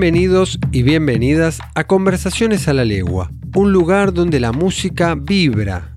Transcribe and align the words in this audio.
Bienvenidos 0.00 0.60
y 0.70 0.84
bienvenidas 0.84 1.58
a 1.74 1.82
Conversaciones 1.82 2.68
a 2.68 2.72
la 2.72 2.84
Legua, 2.84 3.32
un 3.56 3.72
lugar 3.72 4.12
donde 4.12 4.38
la 4.38 4.52
música 4.52 5.16
vibra. 5.16 5.96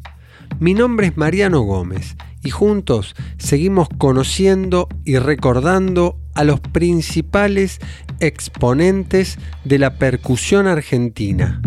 Mi 0.60 0.74
nombre 0.74 1.06
es 1.06 1.18
Mariano 1.18 1.62
Gómez 1.62 2.16
y 2.44 2.50
juntos 2.50 3.14
seguimos 3.38 3.90
conociendo 4.00 4.90
y 5.06 5.20
recordando 5.20 6.18
a 6.34 6.44
los 6.44 6.60
principales 6.60 7.78
exponentes 8.20 9.38
de 9.66 9.78
la 9.78 10.00
percusión 10.00 10.66
argentina. 10.66 11.62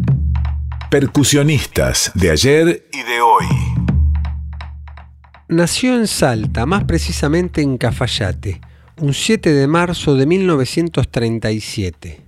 Percusionistas 0.90 2.10
de 2.16 2.30
ayer 2.32 2.88
y 2.92 3.02
de 3.04 3.20
hoy. 3.20 3.46
Nació 5.46 5.94
en 5.94 6.08
Salta, 6.08 6.66
más 6.66 6.82
precisamente 6.82 7.62
en 7.62 7.78
Cafayate 7.78 8.60
un 9.00 9.12
7 9.12 9.52
de 9.52 9.66
marzo 9.66 10.14
de 10.14 10.26
1937. 10.26 12.23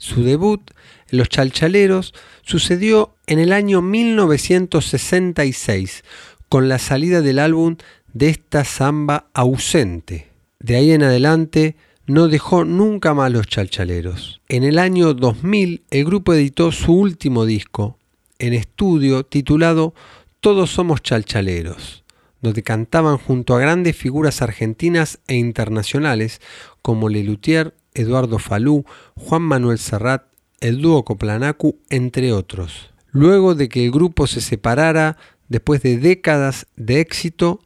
Su 0.00 0.24
debut 0.24 0.72
Los 1.10 1.28
Chalchaleros 1.28 2.12
sucedió 2.40 3.14
en 3.26 3.38
el 3.38 3.52
año 3.52 3.82
1966 3.82 6.04
con 6.48 6.70
la 6.70 6.78
salida 6.78 7.20
del 7.20 7.38
álbum 7.38 7.76
de 8.14 8.30
esta 8.30 8.64
samba 8.64 9.26
ausente. 9.34 10.28
De 10.58 10.76
ahí 10.76 10.92
en 10.92 11.02
adelante 11.02 11.76
no 12.06 12.28
dejó 12.28 12.64
nunca 12.64 13.12
más 13.12 13.30
los 13.30 13.46
chalchaleros. 13.46 14.40
En 14.48 14.64
el 14.64 14.78
año 14.78 15.12
2000 15.12 15.82
el 15.90 16.04
grupo 16.06 16.32
editó 16.32 16.72
su 16.72 16.94
último 16.94 17.44
disco 17.44 17.98
en 18.38 18.54
estudio 18.54 19.26
titulado 19.26 19.92
Todos 20.40 20.70
somos 20.70 21.02
chalchaleros 21.02 22.00
donde 22.40 22.62
cantaban 22.62 23.18
junto 23.18 23.54
a 23.54 23.60
grandes 23.60 23.96
figuras 23.96 24.42
argentinas 24.42 25.18
e 25.26 25.34
internacionales 25.34 26.40
como 26.82 27.08
Lelutier, 27.08 27.74
Eduardo 27.94 28.38
Falú, 28.38 28.84
Juan 29.16 29.42
Manuel 29.42 29.78
Serrat, 29.78 30.24
el 30.60 30.80
dúo 30.80 31.04
Coplanacu, 31.04 31.78
entre 31.88 32.32
otros. 32.32 32.90
Luego 33.10 33.54
de 33.54 33.68
que 33.68 33.84
el 33.84 33.90
grupo 33.90 34.26
se 34.26 34.40
separara 34.40 35.16
después 35.48 35.82
de 35.82 35.98
décadas 35.98 36.66
de 36.76 37.00
éxito, 37.00 37.60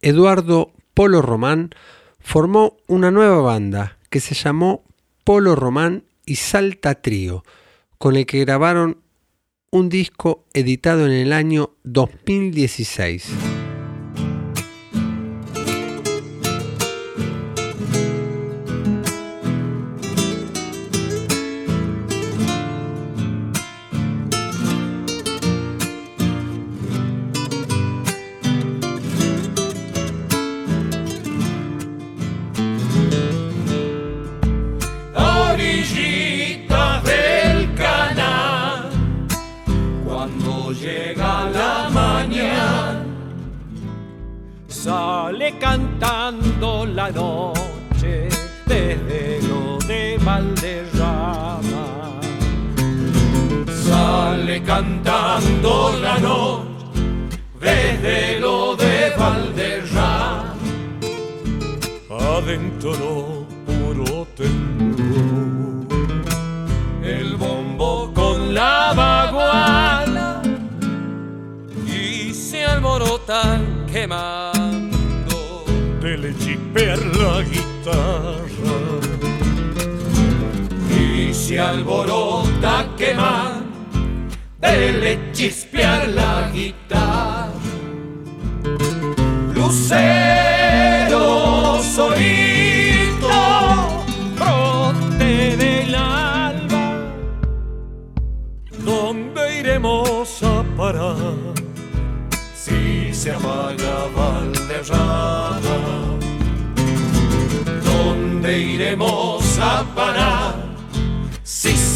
Eduardo 0.00 0.72
Polo 0.94 1.22
Román 1.22 1.70
formó 2.18 2.76
una 2.86 3.10
nueva 3.10 3.40
banda 3.40 3.98
que 4.10 4.20
se 4.20 4.34
llamó 4.34 4.84
Polo 5.24 5.54
Román 5.54 6.04
y 6.26 6.36
Salta 6.36 6.96
Trío, 6.96 7.44
con 7.98 8.16
el 8.16 8.26
que 8.26 8.40
grabaron 8.40 8.98
un 9.70 9.88
disco 9.88 10.44
editado 10.54 11.06
en 11.06 11.12
el 11.12 11.32
año 11.32 11.74
2016. 11.84 13.28
Cantando 45.98 46.86
la 46.86 47.10
noche 47.10 48.28
desde 48.66 49.40
lo 49.48 49.78
de 49.86 50.18
Valderrama. 50.24 52.20
Sale 53.66 54.62
cantando 54.62 55.92
la 56.00 56.18
noche 56.18 56.68
desde 57.60 58.40
lo 58.40 58.76
de 58.76 59.12
Valderrama. 59.18 60.54
Adentro 62.10 63.46
puro 63.66 64.26
temblor. 64.36 65.88
El 67.02 67.36
bombo 67.36 68.12
con 68.14 68.54
la 68.54 68.92
baguala 68.94 70.42
y 71.86 72.32
se 72.32 72.64
alborotan 72.64 73.86
quemar 73.90 74.57
le 76.28 76.34
chispear 76.36 76.98
la 77.16 77.42
guitarra 77.42 78.78
y 80.90 81.32
se 81.32 81.58
alborota 81.58 82.86
quemar 82.98 83.62
dele 84.60 85.18
chispear 85.32 86.08
la 86.08 86.50
guitarra. 86.52 87.52
Lucero 89.54 90.27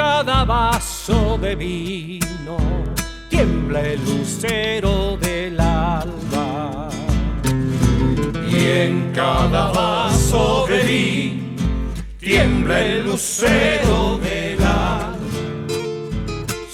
cada 0.00 0.46
vaso 0.46 1.36
de 1.36 1.54
vino 1.54 2.56
tiembla 3.28 3.80
el 3.82 4.00
lucero 4.02 5.18
del 5.18 5.60
alba. 5.60 6.88
Y 8.50 8.56
en 8.86 9.12
cada 9.14 9.70
vaso 9.72 10.66
de 10.70 10.82
vino 10.84 11.54
tiembla 12.18 12.80
el 12.80 13.04
lucero 13.04 14.18
del 14.22 14.62
alba. 14.62 15.18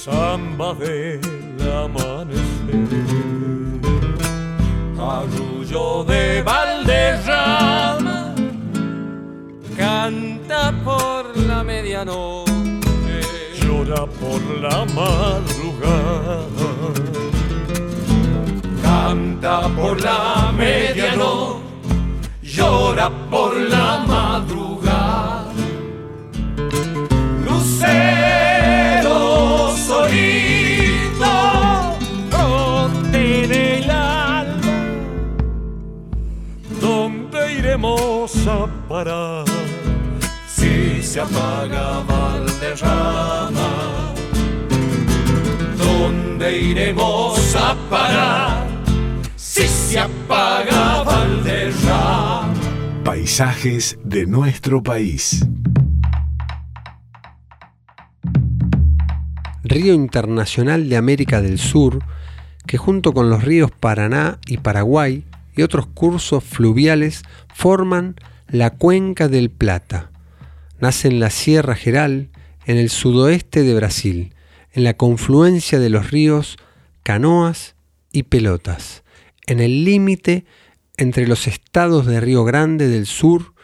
Samba 0.04 0.72
del 0.74 1.20
amanecer, 1.84 2.80
arrullo 5.00 6.04
de 6.04 6.42
Valderrama, 6.42 8.20
canta 9.76 10.72
por 10.84 11.36
la 11.36 11.64
medianoche. 11.64 12.45
Por 14.26 14.42
la 14.60 14.84
madrugada. 14.86 16.68
Canta 18.82 19.68
por 19.68 20.00
la 20.00 20.52
medianoche. 20.52 21.60
Llora 22.42 23.08
por 23.30 23.56
la 23.56 24.04
madrugada. 24.06 25.52
Lucero 27.44 29.18
solito, 29.76 31.34
brote 32.30 33.46
del 33.46 33.90
alma. 33.90 34.76
¿Dónde 36.80 37.52
iremos 37.52 38.34
a 38.46 38.66
parar? 38.88 39.44
Si 40.48 41.02
se 41.02 41.20
apaga 41.20 42.02
Valderrama, 42.08 43.70
¿dónde 46.38 46.58
iremos 46.58 47.56
a 47.56 47.74
parar? 47.88 48.66
Si 49.36 49.66
se 49.66 49.98
apaga 49.98 51.02
Valderrama. 51.02 52.52
Paisajes 53.04 53.98
de 54.04 54.26
nuestro 54.26 54.82
país. 54.82 55.46
Río 59.64 59.94
Internacional 59.94 60.90
de 60.90 60.96
América 60.98 61.40
del 61.40 61.58
Sur, 61.58 62.00
que 62.66 62.76
junto 62.76 63.14
con 63.14 63.30
los 63.30 63.42
ríos 63.42 63.70
Paraná 63.70 64.38
y 64.46 64.58
Paraguay 64.58 65.24
y 65.56 65.62
otros 65.62 65.86
cursos 65.86 66.44
fluviales 66.44 67.22
forman 67.54 68.16
la 68.48 68.70
Cuenca 68.70 69.28
del 69.28 69.50
Plata. 69.50 70.10
Nace 70.80 71.08
en 71.08 71.18
la 71.18 71.30
Sierra 71.30 71.74
Geral, 71.74 72.28
en 72.66 72.76
el 72.76 72.90
sudoeste 72.90 73.62
de 73.62 73.74
Brasil, 73.74 74.35
en 74.76 74.84
la 74.84 74.94
confluencia 74.94 75.80
de 75.80 75.88
los 75.88 76.10
ríos 76.10 76.58
Canoas 77.02 77.76
y 78.12 78.24
Pelotas, 78.24 79.04
en 79.46 79.60
el 79.60 79.86
límite 79.86 80.44
entre 80.98 81.26
los 81.26 81.46
estados 81.46 82.04
de 82.04 82.20
Río 82.20 82.44
Grande 82.44 82.86
del 82.86 83.06
Sur 83.06 83.54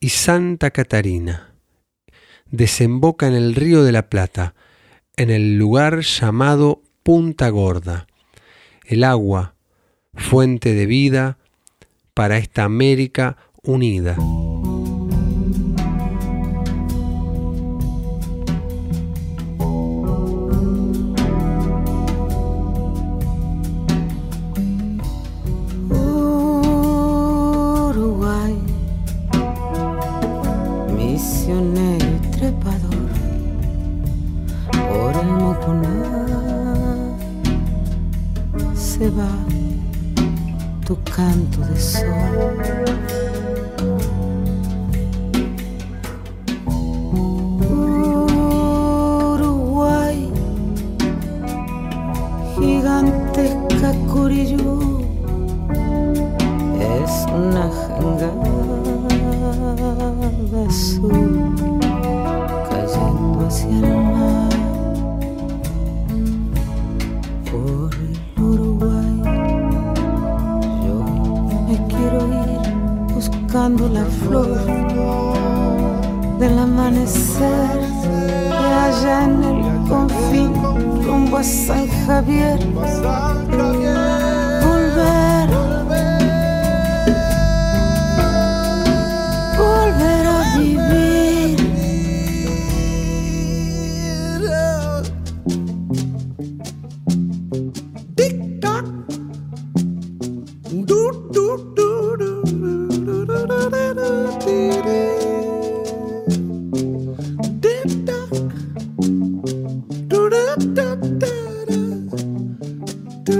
y 0.00 0.08
Santa 0.08 0.72
Catarina. 0.72 1.54
Desemboca 2.50 3.28
en 3.28 3.34
el 3.34 3.54
Río 3.54 3.84
de 3.84 3.92
la 3.92 4.10
Plata, 4.10 4.56
en 5.16 5.30
el 5.30 5.56
lugar 5.56 6.00
llamado 6.00 6.82
Punta 7.04 7.48
Gorda. 7.48 8.08
El 8.84 9.04
agua, 9.04 9.54
fuente 10.14 10.74
de 10.74 10.86
vida 10.86 11.38
para 12.12 12.38
esta 12.38 12.64
América 12.64 13.36
unida. 13.62 14.16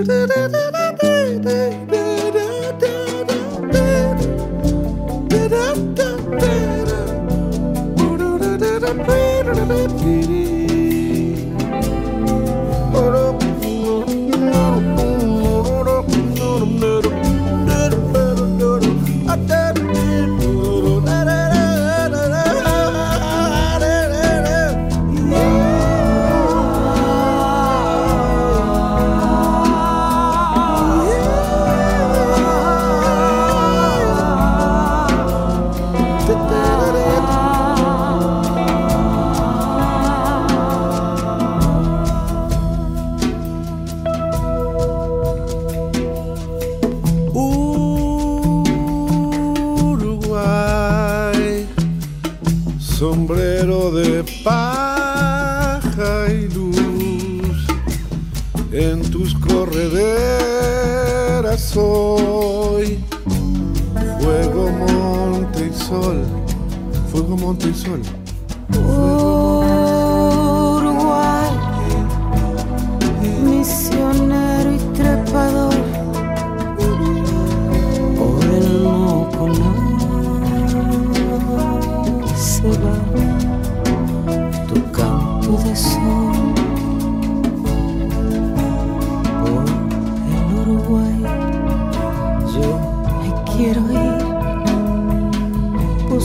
Mm-hmm. 0.09 0.86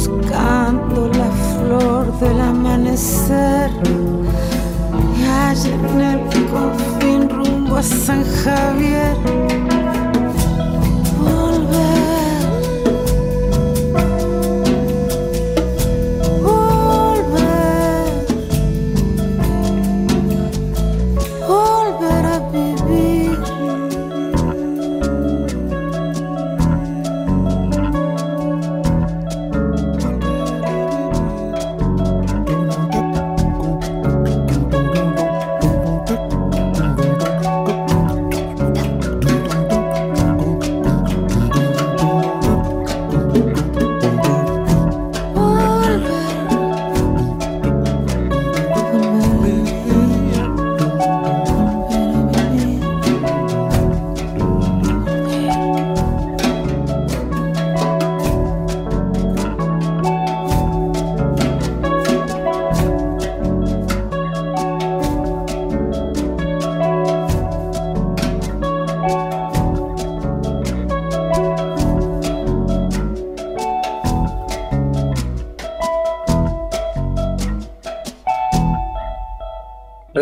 Buscando 0.07 1.07
la 1.09 1.31
flor 1.31 2.19
del 2.19 2.41
amanecer. 2.41 3.69
Y 5.17 5.23
allá 5.23 5.69
en 5.73 6.01
el 6.01 6.19
confín 6.49 7.29
rumbo 7.29 7.77
a 7.77 7.83
San 7.83 8.23
Javier. 8.23 9.80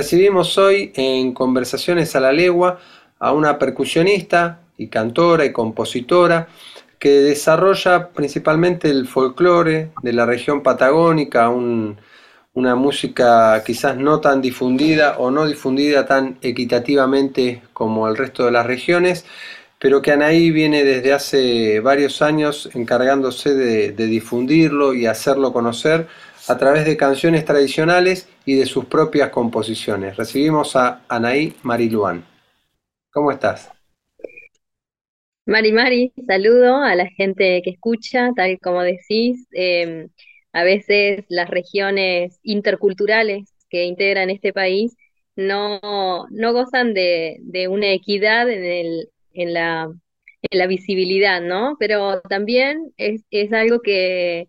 Recibimos 0.09 0.57
hoy 0.57 0.91
en 0.95 1.33
Conversaciones 1.33 2.15
a 2.15 2.19
la 2.19 2.31
Legua 2.31 2.79
a 3.19 3.31
una 3.31 3.59
percusionista 3.59 4.61
y 4.75 4.87
cantora 4.87 5.45
y 5.45 5.51
compositora 5.51 6.47
que 6.97 7.11
desarrolla 7.21 8.09
principalmente 8.09 8.89
el 8.89 9.07
folclore 9.07 9.91
de 10.01 10.13
la 10.13 10.25
región 10.25 10.63
patagónica, 10.63 11.49
una 11.49 12.73
música 12.73 13.63
quizás 13.63 13.97
no 13.97 14.19
tan 14.19 14.41
difundida 14.41 15.19
o 15.19 15.29
no 15.29 15.45
difundida 15.45 16.07
tan 16.07 16.39
equitativamente 16.41 17.61
como 17.73 18.07
el 18.07 18.17
resto 18.17 18.45
de 18.45 18.51
las 18.51 18.65
regiones, 18.65 19.25
pero 19.77 20.01
que 20.01 20.11
Anaí 20.11 20.49
viene 20.49 20.83
desde 20.83 21.13
hace 21.13 21.81
varios 21.81 22.23
años 22.23 22.67
encargándose 22.73 23.53
de, 23.53 23.91
de 23.91 24.05
difundirlo 24.07 24.95
y 24.95 25.05
hacerlo 25.05 25.53
conocer 25.53 26.07
a 26.47 26.57
través 26.57 26.83
de 26.85 26.97
canciones 26.97 27.45
tradicionales 27.45 28.27
y 28.49 28.55
de 28.55 28.65
sus 28.65 28.85
propias 28.85 29.29
composiciones. 29.29 30.17
Recibimos 30.17 30.75
a 30.75 31.03
Anaí 31.07 31.53
Mariluán. 31.61 32.25
¿Cómo 33.11 33.31
estás? 33.31 33.71
Mari 35.45 35.71
Mari, 35.71 36.13
saludo 36.25 36.77
a 36.77 36.95
la 36.95 37.05
gente 37.11 37.61
que 37.63 37.69
escucha, 37.69 38.31
tal 38.35 38.57
como 38.59 38.81
decís. 38.81 39.47
Em, 39.51 40.09
a 40.51 40.63
veces 40.63 41.25
las 41.29 41.47
regiones 41.47 42.39
interculturales 42.41 43.53
que 43.69 43.83
integran 43.83 44.31
este 44.31 44.51
país 44.51 44.95
no, 45.35 46.25
no 46.31 46.51
gozan 46.51 46.95
de, 46.95 47.37
de 47.41 47.67
una 47.67 47.91
equidad 47.91 48.49
en, 48.49 48.63
el, 48.63 49.09
en, 49.33 49.53
la, 49.53 49.91
en 50.49 50.57
la 50.57 50.65
visibilidad, 50.65 51.39
¿no? 51.39 51.75
Pero 51.77 52.21
también 52.21 52.93
es, 52.97 53.21
es 53.29 53.53
algo 53.53 53.81
que 53.81 54.47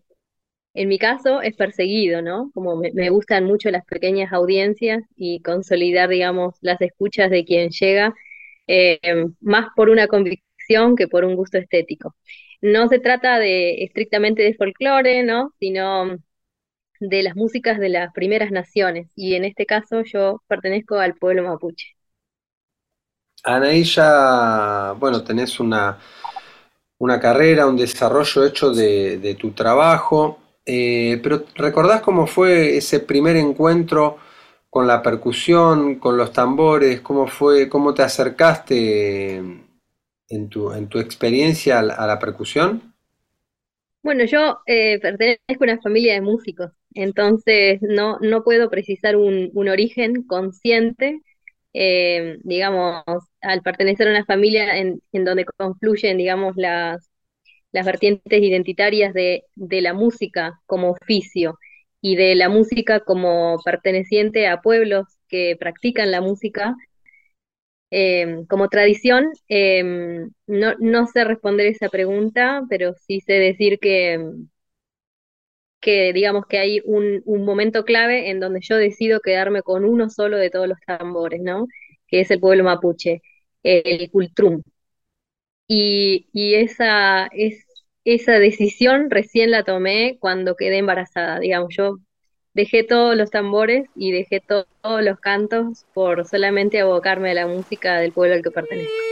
en 0.73 0.87
mi 0.87 0.97
caso 0.97 1.41
es 1.41 1.55
perseguido, 1.55 2.21
¿no? 2.21 2.51
Como 2.53 2.77
me, 2.77 3.09
gustan 3.09 3.45
mucho 3.45 3.69
las 3.71 3.85
pequeñas 3.85 4.31
audiencias 4.31 5.03
y 5.15 5.41
consolidar, 5.41 6.09
digamos, 6.09 6.55
las 6.61 6.79
escuchas 6.81 7.29
de 7.29 7.43
quien 7.45 7.69
llega, 7.71 8.13
eh, 8.67 8.99
más 9.41 9.67
por 9.75 9.89
una 9.89 10.07
convicción 10.07 10.95
que 10.95 11.07
por 11.07 11.25
un 11.25 11.35
gusto 11.35 11.57
estético. 11.57 12.15
No 12.61 12.87
se 12.87 12.99
trata 12.99 13.39
de 13.39 13.83
estrictamente 13.83 14.43
de 14.43 14.53
folclore, 14.53 15.23
¿no? 15.23 15.53
Sino 15.59 16.17
de 16.99 17.23
las 17.23 17.35
músicas 17.35 17.79
de 17.79 17.89
las 17.89 18.13
primeras 18.13 18.51
naciones, 18.51 19.11
y 19.15 19.33
en 19.35 19.43
este 19.43 19.65
caso 19.65 20.03
yo 20.03 20.41
pertenezco 20.47 20.99
al 20.99 21.15
pueblo 21.15 21.43
mapuche. 21.43 21.95
Anaí, 23.43 23.83
ya, 23.83 24.93
bueno, 24.99 25.23
tenés 25.23 25.59
una, 25.59 25.97
una 26.99 27.19
carrera, 27.19 27.65
un 27.65 27.75
desarrollo 27.75 28.45
hecho 28.45 28.71
de, 28.71 29.17
de 29.17 29.33
tu 29.33 29.51
trabajo. 29.51 30.40
Eh, 30.65 31.19
pero 31.23 31.43
¿recordás 31.55 32.01
cómo 32.01 32.27
fue 32.27 32.77
ese 32.77 32.99
primer 32.99 33.35
encuentro 33.35 34.17
con 34.69 34.87
la 34.87 35.01
percusión, 35.01 35.95
con 35.95 36.17
los 36.17 36.31
tambores? 36.31 37.01
¿Cómo 37.01 37.27
fue, 37.27 37.67
cómo 37.67 37.93
te 37.93 38.03
acercaste 38.03 39.37
en 39.37 40.49
tu, 40.49 40.71
en 40.71 40.87
tu 40.87 40.99
experiencia 40.99 41.79
a 41.79 42.07
la, 42.07 42.19
percusión? 42.19 42.93
Bueno, 44.03 44.23
yo 44.25 44.59
eh, 44.65 44.99
pertenezco 44.99 45.63
a 45.63 45.63
una 45.63 45.81
familia 45.81 46.13
de 46.13 46.21
músicos, 46.21 46.71
entonces 46.93 47.79
no, 47.81 48.17
no 48.19 48.43
puedo 48.43 48.69
precisar 48.69 49.15
un, 49.15 49.51
origen 49.69 50.23
consciente, 50.23 51.21
eh, 51.73 52.37
digamos, 52.43 53.03
al 53.41 53.61
pertenecer 53.61 54.07
a 54.07 54.11
una 54.11 54.25
familia 54.25 54.77
en 54.77 55.01
donde 55.11 55.45
confluyen, 55.45 56.17
digamos, 56.17 56.55
las, 56.55 57.10
las 57.71 57.85
vertientes 57.85 58.41
identitarias 58.41 59.13
de, 59.13 59.45
la 59.55 59.93
música 59.93 60.61
como 60.65 60.91
oficio 60.91 61.57
y 62.01 62.15
de 62.15 62.35
la 62.35 62.49
música 62.49 63.01
como 63.01 63.59
perteneciente 63.63 64.47
a 64.47 64.61
pueblos 64.61 65.05
que 65.27 65.55
practican 65.59 66.11
la 66.11 66.21
música 66.21 66.75
em, 67.89 68.45
como 68.45 68.69
tradición, 68.69 69.25
em, 69.47 70.29
no, 70.47 70.75
no, 70.79 71.07
sé 71.07 71.23
responder 71.25 71.67
esa 71.67 71.89
pregunta, 71.89 72.63
pero 72.69 72.93
sí 73.05 73.21
sé 73.21 73.33
decir 73.33 73.79
que, 73.79 74.19
que 75.79 76.13
digamos 76.13 76.45
que 76.47 76.59
hay 76.59 76.81
un, 76.85 77.21
un, 77.25 77.43
momento 77.45 77.83
clave 77.85 78.29
en 78.29 78.39
donde 78.39 78.59
yo 78.61 78.77
decido 78.77 79.19
quedarme 79.19 79.63
con 79.63 79.83
uno 79.85 80.09
solo 80.09 80.37
de 80.37 80.49
todos 80.49 80.67
los 80.67 80.79
tambores, 80.85 81.41
¿no? 81.41 81.67
Que 82.07 82.21
es 82.21 82.31
el 82.31 82.39
pueblo 82.39 82.63
mapuche, 82.63 83.21
el 83.63 84.09
cultrum. 84.11 84.61
Y, 85.73 86.27
y 86.33 86.55
esa, 86.55 87.27
es, 87.27 87.65
esa 88.03 88.39
decisión 88.39 89.09
recién 89.09 89.51
la 89.51 89.63
tomé 89.63 90.17
cuando 90.19 90.57
quedé 90.57 90.79
embarazada. 90.79 91.39
Digamos, 91.39 91.73
yo 91.77 91.95
dejé 92.53 92.83
todos 92.83 93.15
los 93.15 93.31
tambores 93.31 93.87
y 93.95 94.11
dejé 94.11 94.41
todos 94.41 94.65
los 95.01 95.17
cantos 95.21 95.85
por 95.93 96.27
solamente 96.27 96.81
abocarme 96.81 97.31
a 97.31 97.35
la 97.35 97.47
música 97.47 97.99
del 97.99 98.11
pueblo 98.11 98.35
al 98.35 98.41
que 98.43 98.51
pertenezco. 98.51 99.10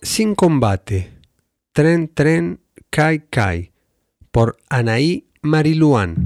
Sin 0.00 0.34
Combate, 0.34 1.12
Tren 1.74 2.08
Tren 2.08 2.60
Kai 2.88 3.26
Kai, 3.28 3.72
por 4.30 4.56
Anaí 4.70 5.26
Mariluán. 5.42 6.16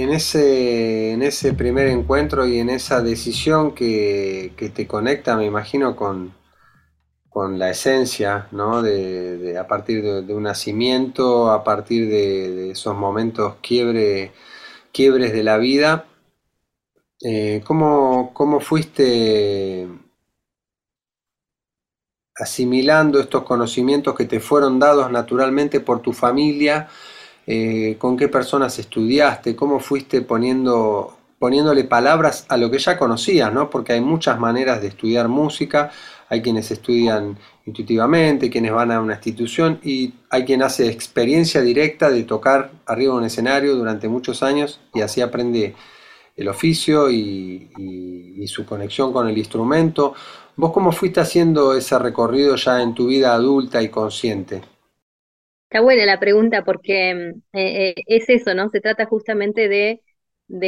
En 0.00 0.10
ese, 0.10 1.12
en 1.12 1.22
ese 1.22 1.52
primer 1.52 1.86
encuentro 1.86 2.44
y 2.44 2.58
en 2.58 2.70
esa 2.70 3.02
decisión 3.02 3.72
que, 3.72 4.52
te 4.74 4.88
conecta, 4.88 5.36
me 5.36 5.46
imagino, 5.46 5.94
con, 5.94 6.34
con 7.28 7.60
la 7.60 7.70
esencia, 7.70 8.48
¿no? 8.50 8.82
De, 8.82 9.56
a 9.58 9.68
partir 9.68 10.02
de, 10.02 10.34
un 10.34 10.42
nacimiento, 10.42 11.52
a 11.52 11.62
partir 11.62 12.08
de, 12.08 12.72
esos 12.72 12.96
momentos 12.96 13.54
quiebre, 13.62 14.32
quiebres 14.92 15.32
de 15.32 15.44
la 15.44 15.56
vida, 15.58 16.06
eh, 17.24 17.62
¿cómo, 17.64 18.60
fuiste 18.60 19.88
asimilando 22.34 23.20
estos 23.20 23.44
conocimientos 23.44 24.16
que 24.16 24.24
te 24.24 24.40
fueron 24.40 24.78
dados 24.78 25.10
naturalmente 25.10 25.80
por 25.80 26.00
tu 26.02 26.12
familia? 26.12 26.88
Eh, 27.46 27.96
¿Con 27.98 28.16
qué 28.16 28.28
personas 28.28 28.78
estudiaste? 28.78 29.54
¿Cómo 29.54 29.78
fuiste 29.80 30.22
poniendo, 30.22 31.16
poniéndole 31.38 31.84
palabras 31.84 32.44
a 32.48 32.56
lo 32.56 32.70
que 32.70 32.78
ya 32.78 32.98
conocías? 32.98 33.52
¿no? 33.52 33.70
Porque 33.70 33.92
hay 33.92 34.00
muchas 34.00 34.38
maneras 34.40 34.80
de 34.80 34.88
estudiar 34.88 35.28
música. 35.28 35.92
Hay 36.28 36.42
quienes 36.42 36.70
estudian 36.70 37.38
intuitivamente, 37.66 38.50
quienes 38.50 38.72
van 38.72 38.90
a 38.90 39.00
una 39.00 39.14
institución 39.14 39.78
y 39.84 40.14
hay 40.30 40.44
quien 40.44 40.62
hace 40.62 40.88
experiencia 40.88 41.60
directa 41.60 42.10
de 42.10 42.24
tocar 42.24 42.72
arriba 42.86 43.12
de 43.12 43.18
un 43.18 43.24
escenario 43.26 43.76
durante 43.76 44.08
muchos 44.08 44.42
años 44.42 44.80
y 44.94 45.02
así 45.02 45.20
aprende 45.20 45.74
el 46.36 46.48
oficio 46.48 47.10
y, 47.10 47.68
su 48.46 48.66
conexión 48.66 49.12
con 49.12 49.28
el 49.28 49.38
instrumento. 49.38 50.14
¿Vos 50.56 50.72
cómo 50.72 50.90
fuiste 50.90 51.20
haciendo 51.20 51.74
ese 51.74 51.96
recorrido 51.98 52.56
ya 52.56 52.82
en 52.82 52.92
tu 52.92 53.06
vida 53.06 53.32
adulta 53.32 53.80
y 53.80 53.88
consciente? 53.88 54.60
Está 55.70 55.80
buena 55.80 56.04
la 56.04 56.18
pregunta 56.20 56.64
porque 56.64 57.14
mm, 57.14 57.56
eh, 57.56 57.88
eh, 57.90 57.94
es 58.06 58.28
eso, 58.28 58.52
¿no? 58.54 58.68
Se 58.68 58.80
trata 58.80 59.06
justamente 59.06 59.68
de, 59.68 60.02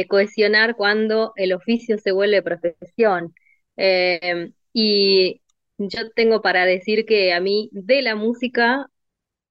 cohesionar 0.07 0.75
cuando 0.75 1.33
el 1.35 1.53
oficio 1.53 1.97
se 1.97 2.11
vuelve 2.11 2.41
profesión. 2.41 3.35
Eh, 3.77 4.51
y 4.73 5.41
yo 5.77 6.09
tengo 6.11 6.41
para 6.41 6.65
decir 6.65 7.05
que 7.05 7.33
a 7.33 7.39
mí 7.39 7.69
de 7.73 8.01
la 8.01 8.15
música 8.15 8.87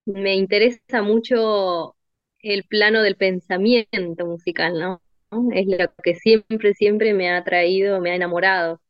me 0.06 0.34
interesa 0.36 1.02
mucho 1.02 1.96
el 2.40 2.64
plano 2.64 3.02
del 3.02 3.16
pensamiento 3.16 4.26
musical, 4.26 4.78
¿no? 4.78 5.03
Es 5.52 5.66
lo 5.66 5.92
que 6.02 6.14
siempre, 6.16 6.74
siempre 6.74 7.14
me 7.14 7.30
ha 7.30 7.38
atraído, 7.38 8.00
me 8.00 8.10
ha 8.10 8.14
enamorado. 8.16 8.80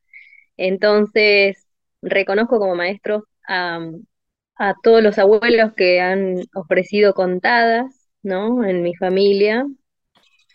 Entonces, 0.57 1.67
reconozco 2.03 2.59
como 2.59 2.75
maestros 2.75 3.25
a, 3.49 3.81
todos 4.83 5.03
los 5.03 5.19
abuelos 5.19 5.73
que 5.75 6.01
han 6.01 6.37
ofrecido 6.55 7.15
contadas, 7.15 8.09
¿no? 8.23 8.65
En 8.65 8.83
mi 8.83 8.95
familia. 8.95 9.67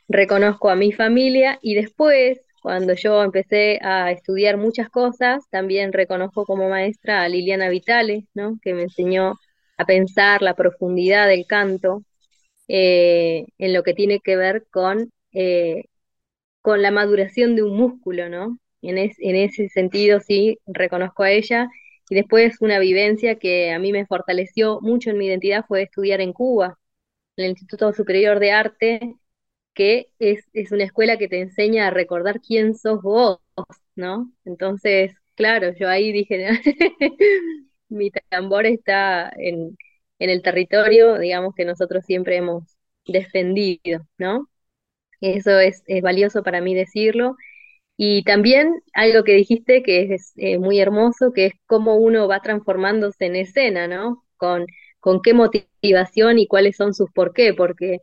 Reconozco 0.07 0.69
a 0.69 0.75
mi 0.75 0.91
familia 0.91 1.59
y 1.61 1.75
después, 1.75 2.41
cuando 2.61 2.93
yo 2.93 3.23
empecé 3.23 3.79
a 3.83 4.11
estudiar 4.11 4.57
muchas 4.57 4.89
cosas, 4.89 5.43
también 5.49 5.93
reconozco 5.93 6.45
como 6.45 6.69
maestra 6.69 7.21
a 7.21 7.29
Liliana 7.29 7.69
Vitale, 7.69 8.25
¿no? 8.33 8.57
Que 8.61 8.73
me 8.73 8.83
enseñó 8.83 9.33
a 9.77 9.85
pensar 9.85 10.41
la 10.41 10.55
profundidad 10.55 11.27
del 11.27 11.45
canto 11.45 12.03
eh, 12.67 13.45
en 13.57 13.73
lo 13.73 13.83
que 13.83 13.93
tiene 13.93 14.19
que 14.19 14.35
ver 14.37 14.67
con 14.71 15.11
eh, 15.33 15.85
con 16.61 16.81
la 16.81 16.91
maduración 16.91 17.55
de 17.55 17.63
un 17.63 17.77
músculo, 17.77 18.29
¿no? 18.29 18.59
En, 18.81 18.97
en 18.97 19.35
ese 19.35 19.69
sentido 19.69 20.19
sí 20.19 20.59
reconozco 20.67 21.23
a 21.23 21.31
ella. 21.31 21.69
Y 22.09 22.15
después 22.15 22.61
una 22.61 22.79
vivencia 22.79 23.37
que 23.39 23.71
a 23.71 23.79
mí 23.79 23.91
me 23.91 24.05
fortaleció 24.07 24.79
mucho 24.81 25.11
en 25.11 25.17
mi 25.17 25.27
identidad 25.27 25.65
fue 25.67 25.83
estudiar 25.83 26.21
en 26.21 26.33
Cuba, 26.33 26.79
en 27.37 27.45
el 27.45 27.51
Instituto 27.51 27.93
Superior 27.93 28.39
de 28.39 28.51
Arte, 28.51 29.15
que 29.73 30.09
es, 30.19 30.45
es 30.53 30.71
una 30.71 30.83
escuela 30.85 31.17
que 31.17 31.27
te 31.29 31.41
enseña 31.41 31.87
a 31.87 31.91
recordar 31.91 32.41
quién 32.41 32.75
sos 32.75 33.01
vos, 33.01 33.39
¿no? 33.95 34.31
Entonces, 34.45 35.15
claro, 35.35 35.73
yo 35.79 35.89
ahí 35.89 36.11
dije, 36.11 36.49
mi 37.89 38.11
tambor 38.11 38.65
está 38.65 39.31
en, 39.37 39.77
en 40.19 40.29
el 40.29 40.41
territorio, 40.41 41.17
digamos, 41.17 41.55
que 41.55 41.65
nosotros 41.65 42.05
siempre 42.05 42.37
hemos 42.37 42.63
defendido, 43.05 44.07
¿no? 44.17 44.49
Eso 45.21 45.59
es, 45.59 45.83
valioso 46.01 46.43
para 46.43 46.61
mí 46.61 46.75
decirlo. 46.75 47.35
Y 47.97 48.23
también 48.23 48.81
algo 48.93 49.23
que 49.23 49.33
dijiste 49.33 49.83
que 49.83 50.13
es 50.13 50.33
eh, 50.37 50.57
muy 50.59 50.79
hermoso, 50.79 51.33
que 51.33 51.47
es 51.47 51.53
cómo 51.67 51.95
uno 51.97 52.27
va 52.27 52.41
transformándose 52.41 53.25
en 53.25 53.35
escena, 53.35 53.87
¿no? 53.87 54.23
Con, 54.37 54.67
con 54.99 55.21
qué 55.21 55.33
motivación 55.33 56.39
y 56.39 56.47
cuáles 56.47 56.77
son 56.77 56.93
sus 56.93 57.11
por 57.11 57.33
qué, 57.33 57.53
porque 57.53 57.99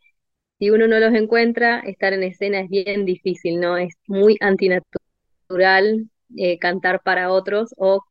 si 0.59 0.70
uno 0.70 0.88
no 0.88 0.98
los 1.00 1.14
encuentra, 1.14 1.81
estar 1.81 2.12
en 2.12 2.22
escena 2.22 2.61
es 2.61 2.70
bien 2.70 3.05
difícil, 3.05 3.61
¿no? 3.61 3.76
Es 3.79 3.94
muy 4.07 4.37
antinatural 4.40 6.09
eh, 6.37 6.59
cantar 6.59 7.02
para 7.02 7.31
otros 7.31 7.74
o 7.76 8.02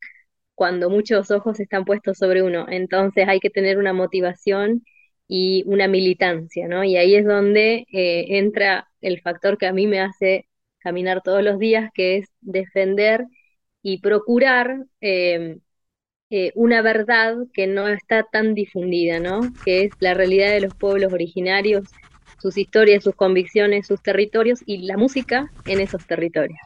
cuando 0.56 0.90
muchos 0.90 1.32
ojos 1.32 1.60
están 1.60 1.86
puestos 1.86 2.18
sobre 2.18 2.44
uno. 2.44 2.68
Entonces 2.70 3.28
hay 3.28 3.40
que 3.40 3.50
tener 3.50 3.78
una 3.78 3.94
motivación 3.94 4.84
y 5.28 5.64
una 5.68 5.88
militancia, 5.88 6.68
¿no? 6.68 6.84
Y 6.84 6.98
ahí 6.98 7.16
es 7.16 7.26
donde 7.26 7.86
eh, 7.92 8.38
entra 8.38 8.88
el 9.06 9.22
factor 9.22 9.58
que 9.58 9.68
a 9.68 9.74
mí 9.74 9.88
me 9.88 10.00
hace 10.00 10.48
caminar 10.80 11.22
todos 11.22 11.44
los 11.44 11.60
días, 11.60 11.92
que 11.94 12.18
es 12.18 12.28
defender 12.42 13.26
y 13.82 14.00
procurar 14.00 14.86
eh, 15.02 15.58
eh, 16.32 16.52
una 16.56 16.82
verdad 16.82 17.36
que 17.54 17.68
no 17.68 17.88
está 17.88 18.24
tan 18.24 18.56
difundida, 18.56 19.20
¿no? 19.20 19.42
Que 19.64 19.84
es 19.84 19.94
la 20.00 20.16
realidad 20.16 20.52
de 20.52 20.62
los 20.62 20.76
pueblos 20.76 21.14
originarios, 21.14 21.88
sus 22.40 22.58
historias, 22.58 23.04
sus 23.04 23.16
convicciones, 23.16 23.88
sus 23.88 24.02
territorios 24.02 24.62
y 24.66 24.88
la 24.88 24.98
música 24.98 25.52
en 25.66 25.82
esos 25.82 26.06
territorios. 26.08 26.60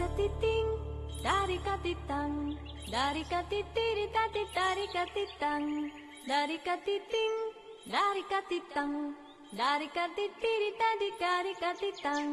katiting, 0.00 0.66
dari 1.20 1.60
katitang, 1.60 2.56
dari 2.88 3.20
katitiri 3.28 4.08
tati 4.08 4.48
dari 4.56 4.86
katitang, 4.88 5.64
dari 6.24 6.56
katiting, 6.64 7.34
dari 7.84 8.22
katitang, 8.24 9.12
dari 9.52 9.88
katitiri 9.92 10.70
tati 10.80 11.08
dari 11.20 11.52
katitang. 11.60 12.28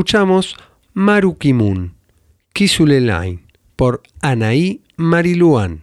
Escuchamos 0.00 0.56
Marukimun, 0.94 1.94
Kisule 2.54 3.02
Line, 3.02 3.44
por 3.76 4.00
Anaí 4.22 4.82
Mariluán. 4.96 5.82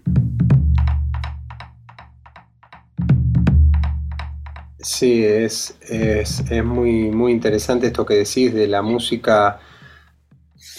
Sí, 4.80 5.24
es, 5.24 5.78
es, 5.82 6.44
es, 6.50 6.66
muy, 6.66 7.12
muy 7.12 7.32
interesante 7.32 7.86
esto 7.86 8.08
que 8.08 8.16
decís 8.16 8.56
de 8.56 8.66
la 8.66 8.82
música, 8.82 9.60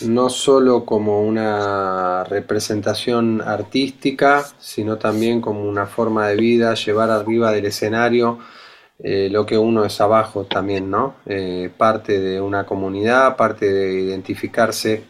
no 0.03 0.31
solo 0.31 0.85
como 0.85 1.23
una 1.23 2.25
representación 2.25 3.41
artística, 3.41 4.45
sino 4.59 4.97
también 4.97 5.41
como 5.41 5.63
una 5.63 5.87
forma 5.87 6.27
de 6.27 6.35
vida, 6.35 6.75
llevar 6.75 7.11
arriba 7.11 7.53
del 7.53 7.67
escenario 7.67 8.41
eh, 9.01 9.29
lo 9.31 9.47
que 9.47 9.57
uno 9.57 9.85
es 9.85 10.01
abajo 10.01 10.45
también, 10.45 10.91
¿no? 10.91 11.17
Eh, 11.27 11.71
parte 11.77 12.19
de 12.19 12.41
una 12.41 12.67
comunidad, 12.67 13.37
parte 13.37 13.73
de 13.73 14.01
identificarse 14.01 15.05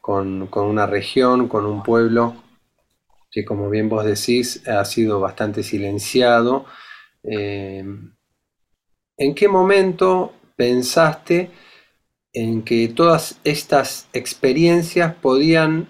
con, 0.00 0.48
una 0.52 0.86
región, 0.86 1.48
con 1.48 1.66
un 1.66 1.82
pueblo, 1.82 2.36
que 3.30 3.44
como 3.44 3.70
bien 3.70 3.88
vos 3.88 4.04
decís, 4.04 4.66
ha 4.68 4.84
sido 4.84 5.18
bastante 5.18 5.64
silenciado. 5.64 6.64
Eh, 7.24 7.84
¿En 9.16 9.34
qué 9.34 9.48
momento 9.48 10.32
pensaste 10.56 11.50
en 12.32 12.62
que 12.62 12.88
todas 12.88 13.40
estas 13.42 14.08
experiencias 14.12 15.14
podían 15.14 15.88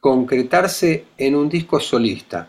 concretarse 0.00 1.06
en 1.16 1.34
un 1.34 1.48
disco 1.48 1.80
solista? 1.80 2.48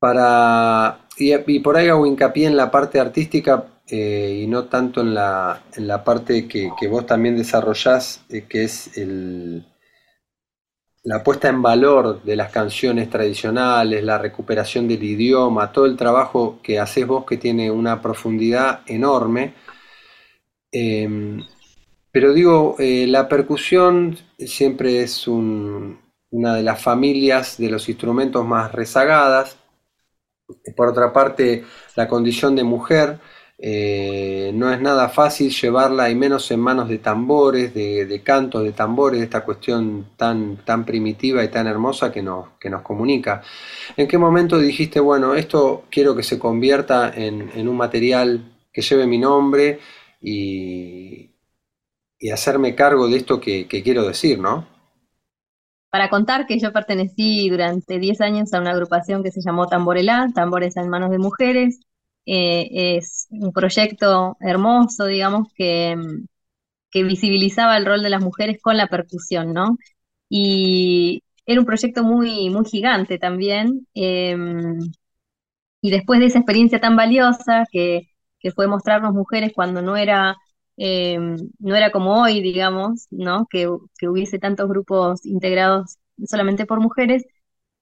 Para 0.00 1.03
y, 1.16 1.58
por 1.60 1.76
ahí 1.76 1.88
hago 1.88 2.06
hincapié 2.06 2.46
en 2.46 2.56
la 2.56 2.70
parte 2.70 2.98
artística 3.00 3.66
eh, 3.86 4.40
y 4.42 4.46
no 4.46 4.64
tanto 4.64 5.00
en 5.00 5.14
la, 5.14 5.62
en 5.74 5.86
la 5.86 6.02
parte 6.02 6.48
que, 6.48 6.70
vos 6.88 7.06
también 7.06 7.36
desarrollás, 7.36 8.24
eh, 8.30 8.46
que 8.48 8.64
es 8.64 8.90
la 11.04 11.22
puesta 11.22 11.48
en 11.48 11.62
valor 11.62 12.22
de 12.22 12.36
las 12.36 12.50
canciones 12.50 13.10
tradicionales, 13.10 14.02
la 14.02 14.18
recuperación 14.18 14.88
del 14.88 15.04
idioma, 15.04 15.70
todo 15.70 15.86
el 15.86 15.96
trabajo 15.96 16.60
que 16.62 16.78
haces 16.80 17.06
vos 17.06 17.24
que 17.26 17.36
tiene 17.36 17.70
una 17.70 18.00
profundidad 18.00 18.80
enorme. 18.86 19.54
Em, 20.72 21.42
pero 22.10 22.32
digo, 22.32 22.76
eh, 22.78 23.06
la 23.06 23.28
percusión 23.28 24.16
siempre 24.38 25.02
es 25.02 25.28
una 25.28 26.54
de 26.54 26.62
las 26.62 26.82
familias 26.82 27.58
de 27.58 27.70
los 27.70 27.88
instrumentos 27.88 28.46
más 28.46 28.72
rezagadas 28.72 29.58
por 30.76 30.88
otra 30.88 31.12
parte, 31.12 31.64
la 31.96 32.08
condición 32.08 32.56
de 32.56 32.64
mujer 32.64 33.18
eh, 33.58 34.50
no 34.54 34.72
es 34.72 34.80
nada 34.80 35.08
fácil 35.08 35.50
llevarla, 35.50 36.10
y 36.10 36.14
menos 36.14 36.50
en 36.50 36.60
manos 36.60 36.88
de 36.88 36.98
tambores, 36.98 37.72
de, 37.72 38.22
cantos 38.24 38.64
de 38.64 38.72
tambores, 38.72 39.20
de 39.20 39.24
esta 39.24 39.44
cuestión 39.44 40.10
tan, 40.16 40.56
tan 40.64 40.84
primitiva 40.84 41.44
y 41.44 41.48
tan 41.48 41.66
hermosa 41.66 42.12
que 42.12 42.22
nos, 42.22 42.48
que 42.60 42.68
nos 42.68 42.82
comunica. 42.82 43.42
¿En 43.96 44.08
qué 44.08 44.18
momento 44.18 44.58
dijiste, 44.58 45.00
bueno, 45.00 45.34
esto 45.34 45.84
quiero 45.90 46.16
que 46.16 46.22
se 46.22 46.38
convierta 46.38 47.12
en, 47.14 47.68
un 47.68 47.76
material 47.76 48.58
que 48.72 48.82
lleve 48.82 49.06
mi 49.06 49.18
nombre 49.18 49.78
y, 50.20 51.30
hacerme 52.32 52.74
cargo 52.74 53.06
de 53.06 53.18
esto 53.18 53.38
que, 53.38 53.68
que 53.68 53.82
quiero 53.82 54.06
decir, 54.08 54.38
¿no? 54.38 54.73
Para 55.94 56.10
contar 56.10 56.48
que 56.48 56.58
yo 56.58 56.72
pertenecí 56.72 57.48
durante 57.48 58.00
10 58.00 58.20
años 58.20 58.52
a 58.52 58.58
una 58.60 58.72
agrupación 58.72 59.22
que 59.22 59.30
se 59.30 59.40
llamó 59.40 59.68
Tamborelá, 59.68 60.26
Tambores 60.34 60.76
en 60.76 60.88
Manos 60.88 61.12
de 61.12 61.18
Mujeres. 61.18 61.78
Eh, 62.26 62.96
es 62.96 63.28
un 63.30 63.52
proyecto 63.52 64.36
hermoso, 64.40 65.06
digamos, 65.06 65.52
que, 65.54 65.94
que, 66.90 67.04
visibilizaba 67.04 67.76
el 67.76 67.86
rol 67.86 68.02
de 68.02 68.10
las 68.10 68.20
mujeres 68.20 68.58
con 68.60 68.76
la 68.76 68.88
percusión, 68.88 69.52
¿no? 69.52 69.78
Y 70.28 71.22
era 71.46 71.60
un 71.60 71.66
proyecto 71.66 72.02
muy, 72.02 72.50
muy 72.50 72.64
gigante 72.64 73.16
también. 73.18 73.86
Em, 73.94 74.80
y 75.80 75.90
después 75.92 76.18
de 76.18 76.26
esa 76.26 76.40
experiencia 76.40 76.80
tan 76.80 76.96
valiosa 76.96 77.66
que, 77.70 78.08
que 78.40 78.50
fue 78.50 78.66
mostrarnos 78.66 79.14
mujeres 79.14 79.52
cuando 79.54 79.80
no 79.80 79.96
era 79.96 80.36
eh, 80.76 81.18
no 81.58 81.76
era 81.76 81.90
como 81.90 82.22
hoy, 82.22 82.42
digamos, 82.42 83.06
¿no? 83.10 83.46
Que, 83.48 83.68
hubiese 83.68 84.38
tantos 84.38 84.68
grupos 84.68 85.24
integrados 85.26 85.98
solamente 86.26 86.66
por 86.66 86.80
mujeres. 86.80 87.24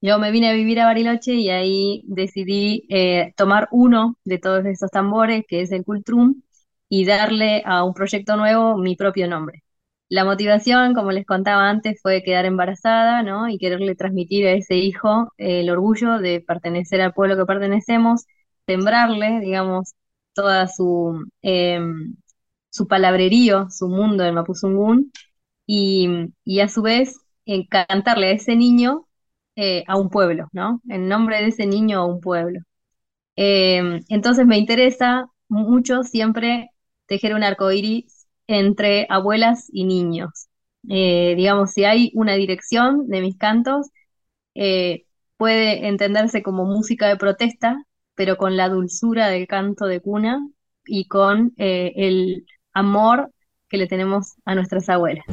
Yo 0.00 0.18
me 0.18 0.30
vine 0.32 0.50
a 0.50 0.54
vivir 0.54 0.80
a 0.80 0.86
Bariloche 0.86 1.34
y 1.34 1.50
ahí 1.50 2.02
decidí 2.06 2.86
eh, 2.90 3.32
tomar 3.36 3.68
uno 3.72 4.16
de 4.24 4.38
todos 4.38 4.64
esos 4.66 4.90
tambores, 4.90 5.44
que 5.48 5.62
es 5.62 5.72
el 5.72 5.84
Cultrum, 5.84 6.42
y 6.88 7.04
darle 7.06 7.62
a 7.64 7.84
un 7.84 7.94
proyecto 7.94 8.36
nuevo 8.36 8.76
mi 8.78 8.96
propio 8.96 9.28
nombre. 9.28 9.62
La 10.08 10.24
motivación, 10.26 10.94
como 10.94 11.10
les 11.12 11.24
contaba 11.26 11.70
antes, 11.70 12.00
fue 12.02 12.22
quedar 12.22 12.44
embarazada, 12.44 13.22
¿no? 13.22 13.48
Y 13.48 13.58
quererle 13.58 13.94
transmitir 13.94 14.46
a 14.46 14.52
ese 14.52 14.76
hijo 14.76 15.32
eh, 15.38 15.60
el 15.60 15.70
orgullo 15.70 16.18
de 16.18 16.40
pertenecer 16.42 17.00
al 17.00 17.14
pueblo 17.14 17.36
que 17.36 17.46
pertenecemos, 17.46 18.26
sembrarle, 18.66 19.40
digamos, 19.40 19.94
toda 20.34 20.68
su, 20.68 21.24
em, 21.42 22.16
su 22.72 22.88
palabrerío, 22.88 23.68
su 23.70 23.88
mundo 23.88 24.24
en 24.24 24.34
Mapuzungún, 24.34 25.12
y, 25.66 26.08
y 26.44 26.60
a 26.60 26.68
su 26.68 26.82
vez 26.82 27.18
cantarle 27.70 28.28
a 28.28 28.32
ese 28.32 28.56
niño 28.56 29.06
eh, 29.56 29.84
a 29.86 29.96
un 29.96 30.10
pueblo, 30.10 30.48
¿no? 30.52 30.80
En 30.88 31.08
nombre 31.08 31.38
de 31.38 31.48
ese 31.48 31.66
niño 31.66 32.00
a 32.00 32.06
un 32.06 32.20
pueblo. 32.20 32.60
Em, 33.36 34.02
entonces 34.08 34.46
me 34.46 34.58
interesa 34.58 35.26
mucho 35.48 36.02
siempre 36.04 36.70
tejer 37.06 37.34
un 37.34 37.44
arco 37.44 37.72
iris 37.72 38.26
entre 38.46 39.06
abuelas 39.10 39.68
y 39.72 39.84
niños. 39.84 40.48
Eh, 40.88 41.34
digamos, 41.36 41.72
si 41.72 41.84
hay 41.84 42.12
una 42.14 42.34
dirección 42.34 43.08
de 43.08 43.20
mis 43.20 43.36
cantos, 43.38 43.88
eh, 44.54 45.06
puede 45.36 45.88
entenderse 45.88 46.42
como 46.42 46.64
música 46.64 47.08
de 47.08 47.16
protesta, 47.16 47.84
pero 48.14 48.36
con 48.36 48.56
la 48.56 48.68
dulzura 48.68 49.28
del 49.28 49.46
canto 49.46 49.86
de 49.86 50.00
cuna 50.00 50.40
y 50.86 51.06
con 51.08 51.54
el 51.56 52.46
amor 52.74 53.30
que 53.68 53.78
le 53.78 53.86
tenemos 53.86 54.34
a 54.44 54.54
nuestras 54.54 54.88
abuelas. 54.88 55.24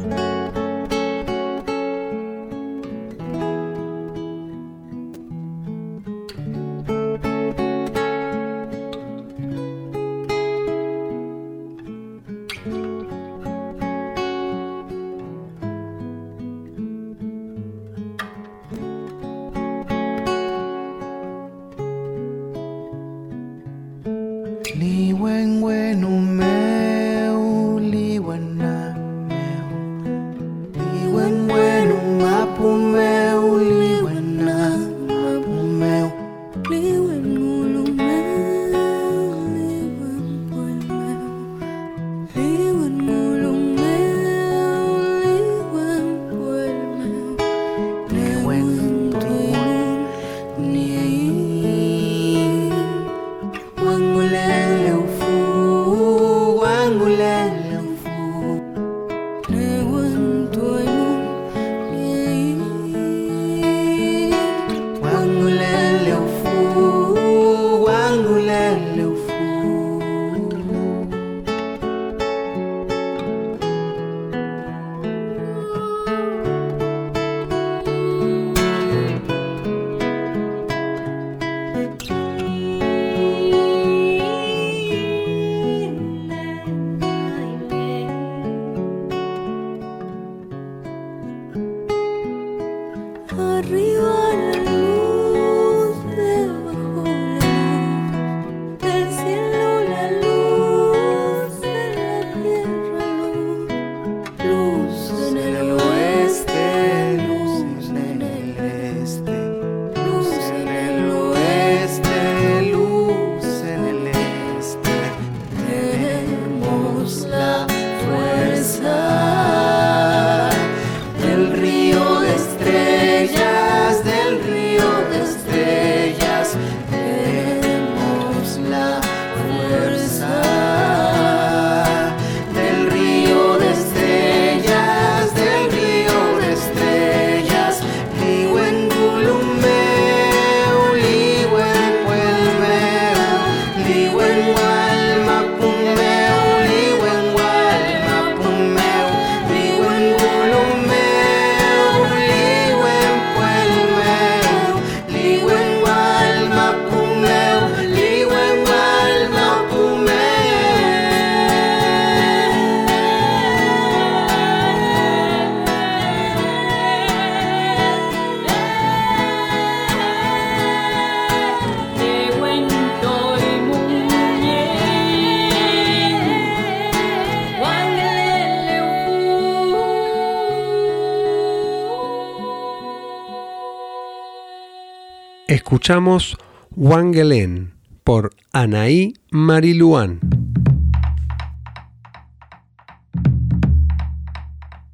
Escuchamos 185.90 186.38
Wangelen 186.76 187.74
por 188.04 188.30
Anaí 188.54 189.14
Mariluán. 189.32 190.20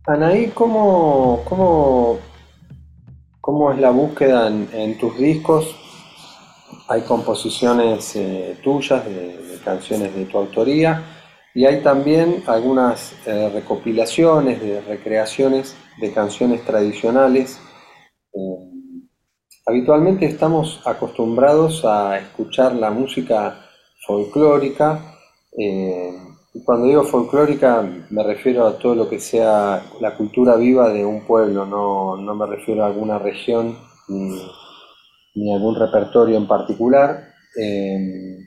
Anaí, 0.07 0.51
¿cómo, 0.53 1.43
cómo, 1.43 2.19
cómo 3.41 3.73
es 3.73 3.79
la 3.79 3.89
búsqueda 3.89 4.47
en, 4.47 4.97
tus 4.97 5.17
discos? 5.17 5.75
Hay 6.87 7.01
composiciones 7.01 8.15
eh, 8.15 8.57
tuyas 8.63 9.03
de, 9.03 9.59
canciones 9.65 10.15
de 10.15 10.23
tu 10.23 10.37
autoría 10.37 11.03
y 11.53 11.65
hay 11.65 11.81
también 11.81 12.41
algunas 12.47 13.13
eh, 13.25 13.49
recopilaciones 13.53 14.61
de 14.61 14.79
recreaciones 14.79 15.75
de 15.99 16.13
canciones 16.13 16.63
tradicionales. 16.63 17.59
Eh, 18.31 18.74
Habitualmente 19.67 20.27
estamos 20.27 20.79
acostumbrados 20.85 21.83
a 21.85 22.19
escuchar 22.19 22.75
la 22.75 22.91
música 22.91 23.65
folclórica. 24.05 25.17
Eh, 25.57 26.13
cuando 26.63 26.85
digo 26.85 27.03
folclórica 27.03 27.81
me 28.11 28.23
refiero 28.23 28.67
a 28.67 28.77
todo 28.77 28.93
lo 28.93 29.09
que 29.09 29.19
sea 29.19 29.83
la 29.99 30.15
cultura 30.15 30.55
viva 30.55 30.89
de 30.89 31.03
un 31.03 31.21
pueblo, 31.21 31.65
no, 31.65 32.35
me 32.35 32.45
refiero 32.45 32.83
a 32.83 32.87
alguna 32.87 33.17
región 33.17 33.75
ni, 34.07 35.51
a 35.51 35.55
algún 35.55 35.79
repertorio 35.79 36.37
en 36.37 36.47
particular. 36.47 37.33
Eh, 37.59 38.37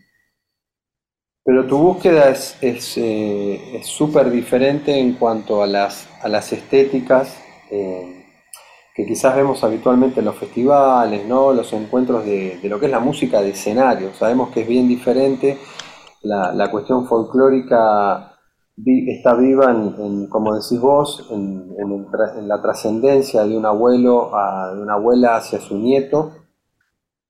pero 1.44 1.66
tu 1.66 1.78
búsqueda 1.78 2.31
es 2.31 2.57
súper 3.83 4.26
es, 4.26 4.33
diferente 4.33 4.96
en 4.96 5.14
cuanto 5.14 5.64
a 5.64 5.66
las, 5.66 6.09
a 6.22 6.28
las 6.28 6.52
estéticas. 6.52 7.37
Eh, 7.72 8.17
que 8.98 9.06
quizás 9.06 9.37
vemos 9.37 9.62
habitualmente 9.62 10.18
en 10.18 10.26
los 10.26 10.34
festivales, 10.34 11.24
¿no? 11.24 11.52
los 11.52 11.72
encuentros 11.72 12.24
de, 12.24 12.58
lo 12.64 12.80
que 12.80 12.87
es 12.87 12.90
la 12.90 12.98
música 12.98 13.40
de 13.40 13.50
escenario. 13.50 14.12
Sabemos 14.12 14.50
que 14.50 14.62
es 14.62 14.66
bien 14.66 14.88
diferente, 14.88 15.56
la, 16.22 16.68
cuestión 16.68 17.06
folclórica 17.06 18.32
está 18.84 19.37
viva, 19.37 19.70
en, 19.70 20.26
como 20.26 20.52
decís 20.52 20.80
vos, 20.80 21.28
en, 21.30 22.48
la 22.48 22.61
trascendencia 22.61 23.44
de 23.44 23.56
un 23.56 23.66
abuelo, 23.66 24.34
a, 24.34 24.74
de 24.74 24.82
una 24.82 24.94
abuela 24.94 25.37
hacia 25.37 25.61
su 25.61 25.78
nieto, 25.78 26.32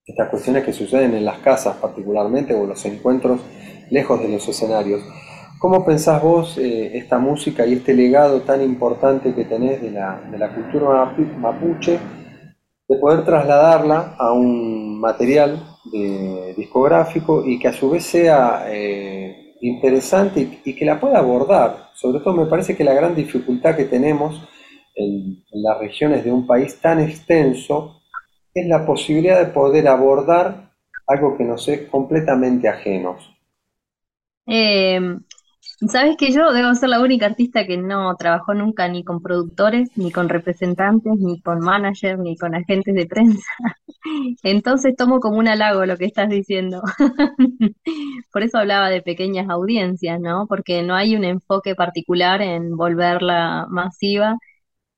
estas 0.06 0.30
cuestiones 0.30 0.64
que 0.64 0.72
suceden 0.72 1.12
en 1.12 1.26
las 1.26 1.40
casas 1.40 1.76
particularmente 1.76 2.54
o 2.54 2.64
los 2.64 2.82
encuentros 2.86 3.40
lejos 3.90 4.18
de 4.22 4.30
los 4.30 4.48
escenarios. 4.48 5.02
¿Cómo 5.58 5.84
pensás 5.84 6.22
vos 6.22 6.56
eh, 6.56 6.96
esta 6.96 7.18
música 7.18 7.66
y 7.66 7.74
este 7.74 7.92
legado 7.92 8.42
tan 8.42 8.62
importante 8.62 9.34
que 9.34 9.44
tenés 9.44 9.82
de 9.82 9.90
la, 9.90 10.20
de 10.30 10.38
la 10.38 10.54
cultura 10.54 11.12
mapuche, 11.36 11.98
de 12.88 12.96
poder 12.96 13.24
trasladarla 13.24 14.14
a 14.16 14.32
un 14.32 15.00
material 15.00 15.60
discográfico 16.56 17.44
y 17.44 17.58
que 17.58 17.68
a 17.68 17.72
su 17.72 17.90
vez 17.90 18.04
sea 18.04 18.66
eh, 18.68 19.54
interesante 19.60 20.60
y, 20.64 20.74
que 20.74 20.84
la 20.84 21.00
pueda 21.00 21.18
abordar? 21.18 21.88
Sobre 21.94 22.20
todo 22.20 22.34
me 22.34 22.46
parece 22.46 22.76
que 22.76 22.84
la 22.84 22.94
gran 22.94 23.16
dificultad 23.16 23.74
que 23.74 23.86
tenemos 23.86 24.40
en, 24.94 25.42
en 25.50 25.62
las 25.62 25.78
regiones 25.78 26.24
de 26.24 26.30
un 26.30 26.46
país 26.46 26.80
tan 26.80 27.00
extenso 27.00 28.00
es 28.54 28.66
la 28.68 28.86
posibilidad 28.86 29.38
de 29.38 29.52
poder 29.52 29.88
abordar 29.88 30.72
algo 31.06 31.36
que 31.36 31.44
nos 31.44 31.66
es 31.66 31.88
completamente 31.88 32.68
ajenos. 32.68 33.34
Eh, 34.46 35.18
Sabes 35.86 36.16
que 36.16 36.32
yo 36.32 36.52
debo 36.52 36.74
ser 36.74 36.88
la 36.88 37.00
única 37.00 37.26
artista 37.26 37.64
que 37.64 37.76
no 37.76 38.12
trabajó 38.16 38.52
nunca 38.52 38.88
ni 38.88 39.04
con 39.04 39.22
productores, 39.22 39.88
ni 39.96 40.10
con 40.10 40.28
representantes, 40.28 41.12
ni 41.18 41.40
con 41.40 41.60
managers, 41.60 42.18
ni 42.18 42.36
con 42.36 42.56
agentes 42.56 42.94
de 42.94 43.06
prensa. 43.06 43.46
Entonces 44.42 44.96
tomo 44.96 45.20
como 45.20 45.38
un 45.38 45.46
halago 45.48 45.86
lo 45.86 45.96
que 45.96 46.06
estás 46.06 46.28
diciendo. 46.30 46.82
Por 48.32 48.42
eso 48.42 48.58
hablaba 48.58 48.90
de 48.90 49.02
pequeñas 49.02 49.48
audiencias, 49.50 50.20
¿no? 50.20 50.46
Porque 50.48 50.82
no 50.82 50.94
hay 50.96 51.14
un 51.16 51.24
enfoque 51.24 51.76
particular 51.76 52.42
en 52.42 52.76
volverla 52.76 53.66
masiva 53.70 54.36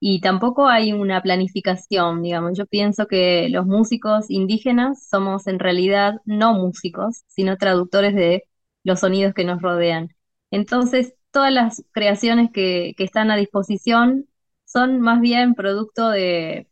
y 0.01 0.21
tampoco 0.21 0.69
hay 0.69 0.93
una 0.93 1.23
planificación, 1.23 2.23
digamos. 2.23 2.59
Yo 2.59 2.66
pienso 2.66 3.07
que 3.09 3.49
los 3.51 3.66
músicos 3.66 4.31
indígenas 4.31 5.09
somos 5.09 5.47
en 5.49 5.59
realidad 5.61 6.14
no 6.27 6.55
músicos, 6.55 7.25
sino 7.29 7.57
traductores 7.59 8.14
de 8.14 8.45
los 8.85 9.01
sonidos 9.01 9.35
que 9.35 9.45
nos 9.45 9.62
rodean. 9.62 10.11
Entonces, 10.51 11.15
todas 11.31 11.53
las 11.53 11.85
creaciones 11.93 12.51
que, 12.53 12.95
están 12.99 13.31
a 13.31 13.37
disposición 13.37 14.29
son 14.65 15.01
más 15.01 15.21
bien 15.21 15.55
producto 15.55 16.11
de, 16.11 16.69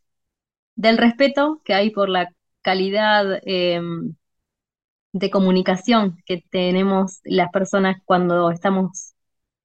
del 0.75 0.97
respeto 0.97 1.61
que 1.65 1.73
hay 1.73 1.91
por 1.91 2.09
la 2.09 2.33
calidad 2.61 3.39
em, 3.43 4.15
de 5.13 5.29
comunicación 5.31 6.17
que 6.25 6.43
tenemos 6.49 7.19
las 7.23 7.51
personas 7.51 8.01
cuando 8.05 8.51
estamos 8.51 9.13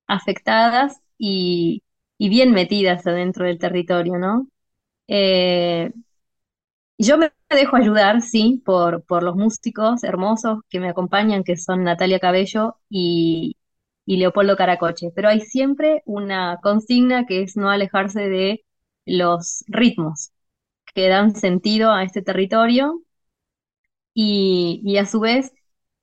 afectadas 0.06 1.00
y, 1.18 1.82
bien 2.18 2.52
metidas 2.52 3.06
adentro 3.06 3.46
del 3.46 3.58
territorio, 3.58 4.18
¿no? 4.18 4.48
Eh, 5.08 5.92
yo 6.98 7.18
me 7.18 7.32
dejo 7.50 7.76
ayudar, 7.76 8.22
sí, 8.22 8.62
por 8.64 9.22
los 9.22 9.36
músicos 9.36 10.04
hermosos 10.04 10.60
que 10.70 10.80
me 10.80 10.88
acompañan, 10.88 11.44
que 11.44 11.56
son 11.56 11.84
Natalia 11.84 12.18
Cabello 12.20 12.76
y, 12.88 13.56
y 14.06 14.16
Leopoldo 14.18 14.56
Caracoche, 14.56 15.10
pero 15.14 15.28
hay 15.28 15.40
siempre 15.40 16.02
una 16.06 16.58
consigna 16.62 17.26
que 17.26 17.42
es 17.42 17.56
no 17.56 17.70
alejarse 17.70 18.28
de 18.28 18.64
los 19.06 19.64
ritmos 19.68 20.32
que 20.94 21.08
dan 21.08 21.34
sentido 21.34 21.92
a 21.92 22.04
este 22.04 22.22
territorio 22.22 23.02
y, 24.14 24.96
a 24.98 25.06
su 25.06 25.20
vez 25.20 25.52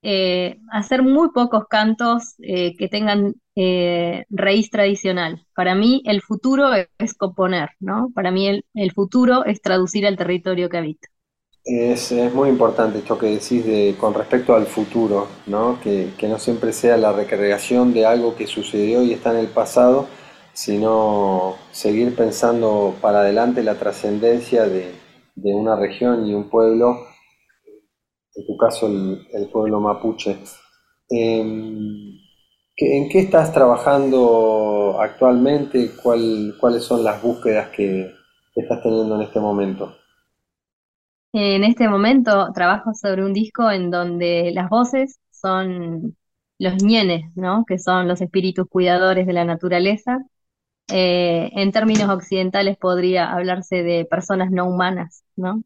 eh, 0.01 0.59
hacer 0.71 1.03
muy 1.03 1.29
pocos 1.31 1.65
cantos 1.69 2.35
eh, 2.39 2.75
que 2.77 2.87
tengan 2.89 3.35
eh, 3.55 4.25
raíz 4.29 4.69
tradicional. 4.69 5.45
Para 5.55 5.75
mí 5.75 6.01
el 6.05 6.21
futuro 6.21 6.71
es 6.97 7.13
componer, 7.13 7.69
¿no? 7.79 8.09
Para 8.15 8.31
mí 8.31 8.47
el, 8.47 8.65
el 8.73 8.91
futuro 8.93 9.45
es 9.45 9.61
traducir 9.61 10.05
al 10.07 10.17
territorio 10.17 10.69
que 10.69 10.77
habito. 10.77 11.07
Es, 11.63 12.11
muy 12.33 12.49
importante 12.49 12.99
esto 12.99 13.17
que 13.19 13.27
decís 13.27 13.65
de, 13.65 13.95
con 13.99 14.13
respecto 14.15 14.55
al 14.55 14.65
futuro, 14.65 15.27
¿no? 15.45 15.79
Que, 15.81 16.11
no 16.27 16.39
siempre 16.39 16.73
sea 16.73 16.97
la 16.97 17.13
recreación 17.13 17.93
de 17.93 18.05
algo 18.05 18.35
que 18.35 18.47
sucedió 18.47 19.03
y 19.03 19.13
está 19.13 19.31
en 19.31 19.37
el 19.37 19.47
pasado, 19.47 20.07
sino 20.53 21.55
seguir 21.71 22.15
pensando 22.15 22.95
para 22.99 23.19
adelante 23.19 23.63
la 23.63 23.75
trascendencia 23.75 24.63
de, 24.67 24.91
de 25.35 25.53
una 25.53 25.75
región 25.75 26.25
y 26.25 26.33
un 26.33 26.49
pueblo, 26.49 26.97
en 28.35 28.47
tu 28.47 28.57
caso 28.57 28.87
el, 28.87 29.49
pueblo 29.51 29.79
mapuche. 29.79 30.37
Em, 31.09 32.17
¿En 32.77 33.09
qué 33.09 33.19
estás 33.19 33.53
trabajando 33.53 34.97
actualmente? 34.99 35.91
¿Cuáles 36.01 36.83
son 36.83 37.03
las 37.03 37.21
búsquedas 37.21 37.69
que, 37.69 38.11
estás 38.55 38.81
teniendo 38.81 39.15
en 39.15 39.21
este 39.21 39.39
momento? 39.39 39.95
En 41.33 41.63
este 41.63 41.87
momento 41.87 42.51
trabajo 42.53 42.93
sobre 42.93 43.23
un 43.25 43.33
disco 43.33 43.71
en 43.71 43.89
donde 43.89 44.51
las 44.53 44.69
voces 44.69 45.19
son 45.31 46.17
los 46.59 46.83
ñenes, 46.83 47.25
¿no? 47.35 47.65
que 47.65 47.79
son 47.79 48.07
los 48.07 48.21
espíritus 48.21 48.67
cuidadores 48.69 49.25
de 49.27 49.33
la 49.33 49.45
naturaleza. 49.45 50.19
Eh, 50.89 51.51
en 51.55 51.71
términos 51.73 52.09
occidentales 52.09 52.77
podría 52.77 53.31
hablarse 53.33 53.83
de 53.83 54.05
personas 54.05 54.51
no 54.51 54.67
humanas, 54.69 55.23
¿no? 55.37 55.63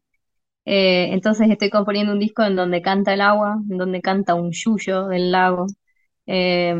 Eh, 0.66 1.10
entonces 1.12 1.50
estoy 1.50 1.70
componiendo 1.70 2.12
un 2.12 2.20
disco 2.20 2.44
en 2.44 2.56
donde 2.56 2.82
canta 2.82 3.14
el 3.14 3.22
agua, 3.22 3.58
en 3.70 3.78
donde 3.78 4.02
canta 4.02 4.34
un 4.36 4.52
yuyo 4.52 5.08
del 5.08 5.32
lago, 5.32 5.66
eh, 6.26 6.76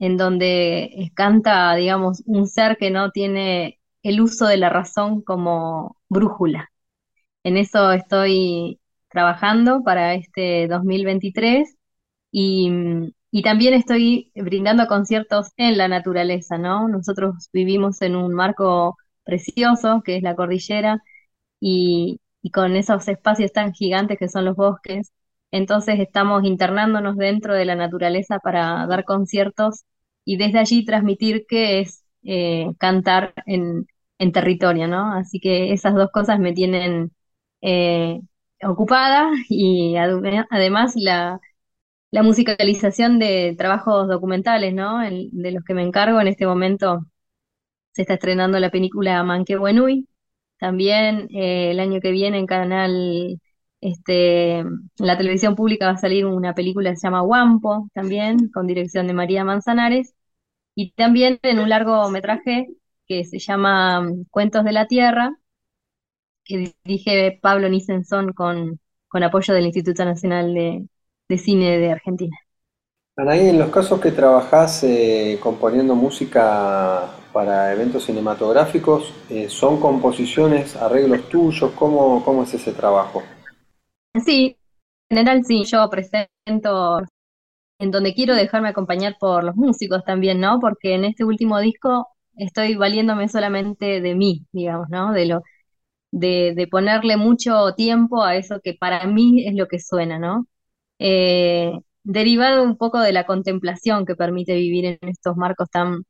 en 0.00 0.18
donde 0.18 1.12
canta, 1.14 1.74
digamos, 1.76 2.22
un 2.26 2.46
ser 2.48 2.78
que 2.78 2.90
no 2.90 3.10
tiene 3.12 3.80
el 4.02 4.20
uso 4.22 4.46
de 4.46 4.58
la 4.58 4.70
razón 4.70 5.22
como 5.22 5.96
brújula. 6.08 6.71
En 7.44 7.56
eso 7.56 7.92
estoy 7.92 8.80
trabajando 9.08 9.82
para 9.84 10.14
este 10.14 10.68
2023 10.68 11.76
y, 12.30 12.70
y 13.30 13.42
también 13.42 13.74
estoy 13.74 14.32
brindando 14.34 14.86
conciertos 14.86 15.48
en 15.56 15.78
la 15.78 15.88
naturaleza, 15.88 16.58
¿no? 16.58 16.88
Nosotros 16.88 17.48
vivimos 17.52 18.00
en 18.02 18.16
un 18.16 18.32
marco 18.34 18.96
precioso 19.24 20.02
que 20.04 20.16
es 20.16 20.22
la 20.22 20.36
cordillera 20.36 21.02
y, 21.60 22.20
y 22.42 22.50
con 22.50 22.76
esos 22.76 23.08
espacios 23.08 23.52
tan 23.52 23.72
gigantes 23.72 24.18
que 24.18 24.28
son 24.28 24.44
los 24.44 24.56
bosques. 24.56 25.12
Entonces 25.50 26.00
estamos 26.00 26.44
internándonos 26.44 27.16
dentro 27.16 27.54
de 27.54 27.64
la 27.64 27.74
naturaleza 27.76 28.38
para 28.40 28.86
dar 28.86 29.04
conciertos 29.04 29.84
y 30.24 30.36
desde 30.36 30.58
allí 30.58 30.84
transmitir 30.84 31.44
qué 31.48 31.80
es 31.80 32.04
eh, 32.22 32.66
cantar 32.78 33.34
en, 33.46 33.86
territorio, 34.32 34.86
¿no? 34.86 35.12
Así 35.14 35.40
que 35.40 35.72
esas 35.72 35.94
dos 35.94 36.10
cosas 36.12 36.38
me 36.38 36.52
tienen 36.52 37.10
eh, 37.62 38.20
ocupada 38.62 39.30
y 39.48 39.96
además 39.96 40.94
la, 40.96 41.40
musicalización 42.22 43.18
de 43.18 43.54
trabajos 43.58 44.08
documentales, 44.08 44.74
¿no? 44.74 45.00
de 45.00 45.52
los 45.52 45.64
que 45.64 45.74
me 45.74 45.82
encargo 45.82 46.20
en 46.20 46.28
este 46.28 46.46
momento 46.46 47.06
se 47.92 48.02
está 48.02 48.14
estrenando 48.14 48.58
la 48.60 48.70
película 48.70 49.22
Manquehuenui, 49.24 50.08
también 50.62 51.28
eh, 51.34 51.72
el 51.72 51.80
año 51.80 52.00
que 52.00 52.12
viene 52.12 52.38
en 52.38 52.46
canal, 52.46 53.40
este, 53.80 54.58
en 54.60 54.90
la 54.98 55.18
televisión 55.18 55.56
pública 55.56 55.86
va 55.86 55.92
a 55.94 55.96
salir 55.98 56.26
una 56.26 56.54
película 56.54 56.90
que 56.90 56.96
se 56.96 57.08
llama 57.08 57.22
Wampo, 57.22 57.88
también, 57.94 58.48
con 58.50 58.66
dirección 58.68 59.06
de 59.08 59.14
María 59.14 59.44
Manzanares. 59.44 60.14
Y 60.74 60.92
también 60.92 61.40
en 61.42 61.58
un 61.60 61.68
largometraje 61.68 62.68
que 63.08 63.24
se 63.24 63.38
llama 63.40 64.08
Cuentos 64.30 64.64
de 64.64 64.72
la 64.72 64.86
Tierra, 64.86 65.36
que 66.44 66.72
dirige 66.84 67.38
Pablo 67.40 67.68
Nisenson 67.68 68.32
con, 68.32 68.78
con 69.08 69.22
apoyo 69.22 69.54
del 69.54 69.66
Instituto 69.66 70.04
Nacional 70.04 70.54
de, 70.54 71.38
Cine 71.38 71.78
de 71.78 71.92
Argentina. 71.92 72.36
Anaí, 73.16 73.48
en 73.48 73.58
los 73.58 73.70
casos 73.70 74.00
que 74.00 74.10
trabajás 74.10 74.84
eh, 74.84 75.38
componiendo 75.42 75.94
música 75.94 77.10
para 77.32 77.72
eventos 77.72 78.04
cinematográficos, 78.04 79.14
eh, 79.30 79.48
¿son 79.48 79.80
composiciones, 79.80 80.76
arreglos 80.76 81.28
tuyos? 81.28 81.72
¿Cómo, 81.72 82.22
¿Cómo 82.24 82.42
es 82.42 82.52
ese 82.52 82.72
trabajo? 82.72 83.22
Sí, 84.24 84.56
en 85.08 85.16
general 85.16 85.44
sí, 85.44 85.64
yo 85.64 85.88
presento 85.88 87.02
en 87.78 87.90
donde 87.90 88.14
quiero 88.14 88.34
dejarme 88.34 88.68
acompañar 88.68 89.16
por 89.18 89.42
los 89.44 89.56
músicos 89.56 90.04
también, 90.04 90.40
¿no? 90.40 90.60
Porque 90.60 90.94
en 90.94 91.04
este 91.04 91.24
último 91.24 91.58
disco 91.60 92.08
estoy 92.36 92.76
valiéndome 92.76 93.28
solamente 93.28 94.00
de 94.00 94.14
mí, 94.14 94.46
digamos, 94.52 94.88
¿no? 94.88 95.12
De 95.12 95.26
lo, 95.26 95.42
de, 96.12 96.54
de 96.54 96.66
ponerle 96.68 97.16
mucho 97.16 97.74
tiempo 97.74 98.22
a 98.24 98.36
eso 98.36 98.60
que 98.62 98.74
para 98.74 99.06
mí 99.06 99.46
es 99.46 99.54
lo 99.54 99.68
que 99.68 99.80
suena, 99.80 100.18
¿no? 100.18 100.46
Eh, 101.00 101.72
derivado 102.04 102.62
un 102.62 102.76
poco 102.76 103.00
de 103.00 103.12
la 103.12 103.26
contemplación 103.26 104.06
que 104.06 104.16
permite 104.16 104.54
vivir 104.54 104.84
en 104.86 104.98
estos 105.02 105.36
marcos 105.36 105.68
tan 105.70 106.04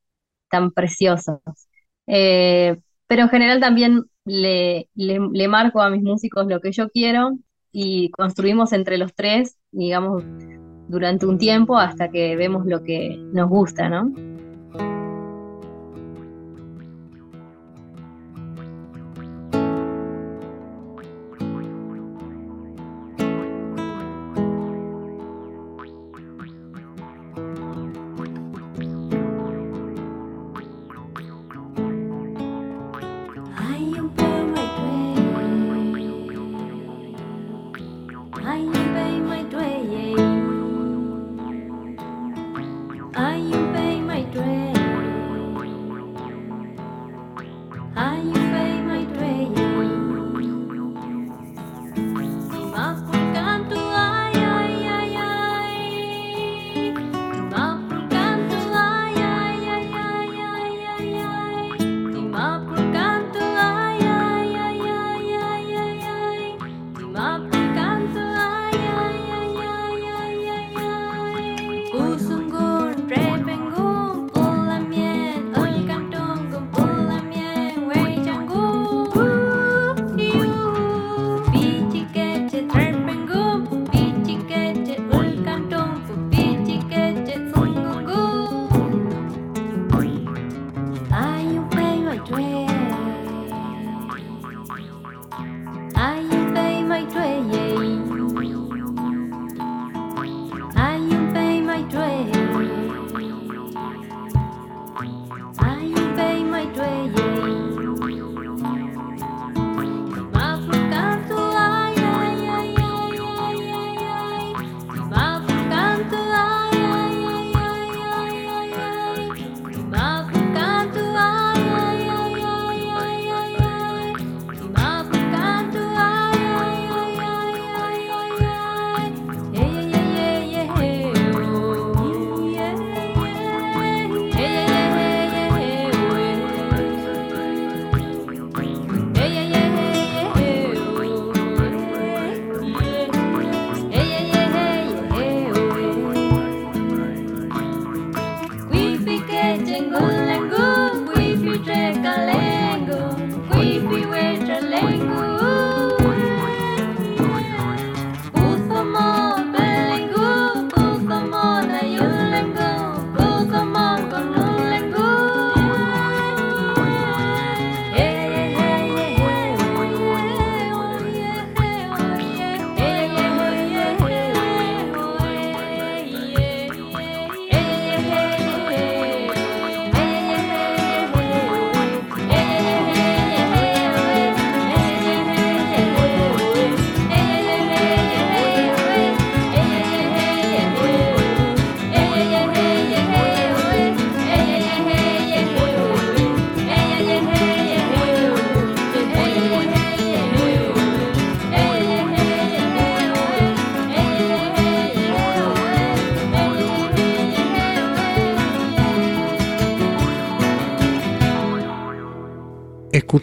tan 0.52 0.70
preciosos. 0.70 1.40
Eh, 2.06 2.76
pero 3.06 3.22
en 3.22 3.28
general 3.30 3.60
también 3.60 4.04
le, 4.24 4.88
le, 4.94 5.48
marco 5.48 5.80
a 5.80 5.90
mis 5.90 6.02
músicos 6.02 6.46
lo 6.46 6.60
que 6.60 6.72
yo 6.72 6.90
quiero 6.90 7.38
y 7.72 8.10
construimos 8.10 8.72
entre 8.72 8.98
los 8.98 9.14
tres, 9.14 9.56
digamos, 9.70 10.22
durante 10.88 11.26
un 11.26 11.38
tiempo 11.38 11.78
hasta 11.78 12.10
que 12.10 12.36
vemos 12.36 12.66
lo 12.66 12.82
que 12.82 13.16
nos 13.32 13.48
gusta, 13.48 13.88
¿no? 13.88 14.12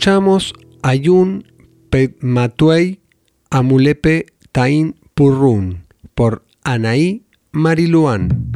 Escuchamos 0.10 0.56
Ayun 0.82 1.44
Matuei 2.22 3.00
Amulepe 3.52 4.26
Tain 4.52 5.00
Purrun 5.14 5.86
por 6.16 6.42
Anaí 6.64 7.28
Mariluán. 7.52 8.50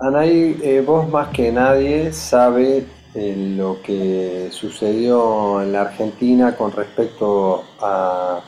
Anaí, 0.00 0.60
eh, 0.62 0.84
vos 0.86 1.08
más 1.08 1.28
que 1.28 1.50
nadie 1.50 2.12
sabe 2.12 2.84
eh, 3.14 3.54
lo 3.56 3.80
que 3.80 4.48
sucedió 4.50 5.62
en 5.62 5.72
la 5.72 5.80
Argentina 5.80 6.54
con 6.54 6.72
respecto 6.72 7.64
a, 7.80 8.42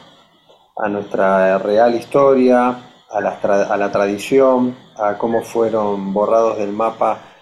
nuestra 0.90 1.56
real 1.56 1.94
historia, 1.94 2.76
a 3.08 3.20
la, 3.22 3.38
a 3.40 3.76
la 3.78 3.90
tradición, 3.90 4.76
a 4.98 5.16
cómo 5.16 5.40
fueron 5.40 6.12
borrados 6.12 6.58
del 6.58 6.74
mapa 6.74 7.35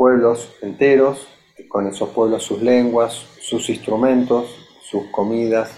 pueblos 0.00 0.56
enteros, 0.62 1.28
con 1.68 1.86
esos 1.86 2.08
pueblos 2.08 2.42
sus 2.42 2.62
lenguas, 2.62 3.12
sus 3.38 3.68
instrumentos, 3.68 4.46
sus 4.80 5.08
comidas. 5.08 5.70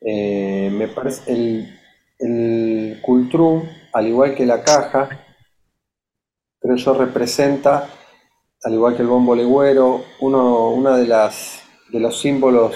Eh, 0.00 0.70
me 0.72 0.88
parece 0.88 1.30
el, 1.30 1.78
el 2.18 3.02
cultrum, 3.02 3.64
al 3.92 4.06
igual 4.06 4.34
que 4.34 4.46
la 4.46 4.62
caja, 4.62 5.10
creo 6.58 6.76
yo 6.76 6.94
representa 6.94 7.86
al 8.62 8.72
igual 8.72 8.96
que 8.96 9.02
el 9.02 9.08
bombo 9.08 9.36
legüero, 9.36 10.02
uno, 10.20 10.96
de, 10.96 11.06
las, 11.06 11.64
de 11.92 12.00
los 12.00 12.18
símbolos 12.18 12.74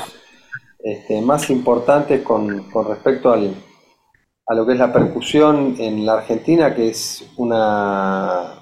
este, 0.80 1.22
más 1.22 1.48
importantes 1.48 2.20
con, 2.20 2.70
respecto 2.86 3.32
al, 3.32 3.54
a 4.46 4.54
lo 4.54 4.66
que 4.66 4.74
es 4.74 4.78
la 4.78 4.92
percusión 4.92 5.76
en 5.78 6.04
la 6.04 6.18
Argentina, 6.18 6.74
que 6.74 6.90
es 6.90 7.24
una, 7.38 8.57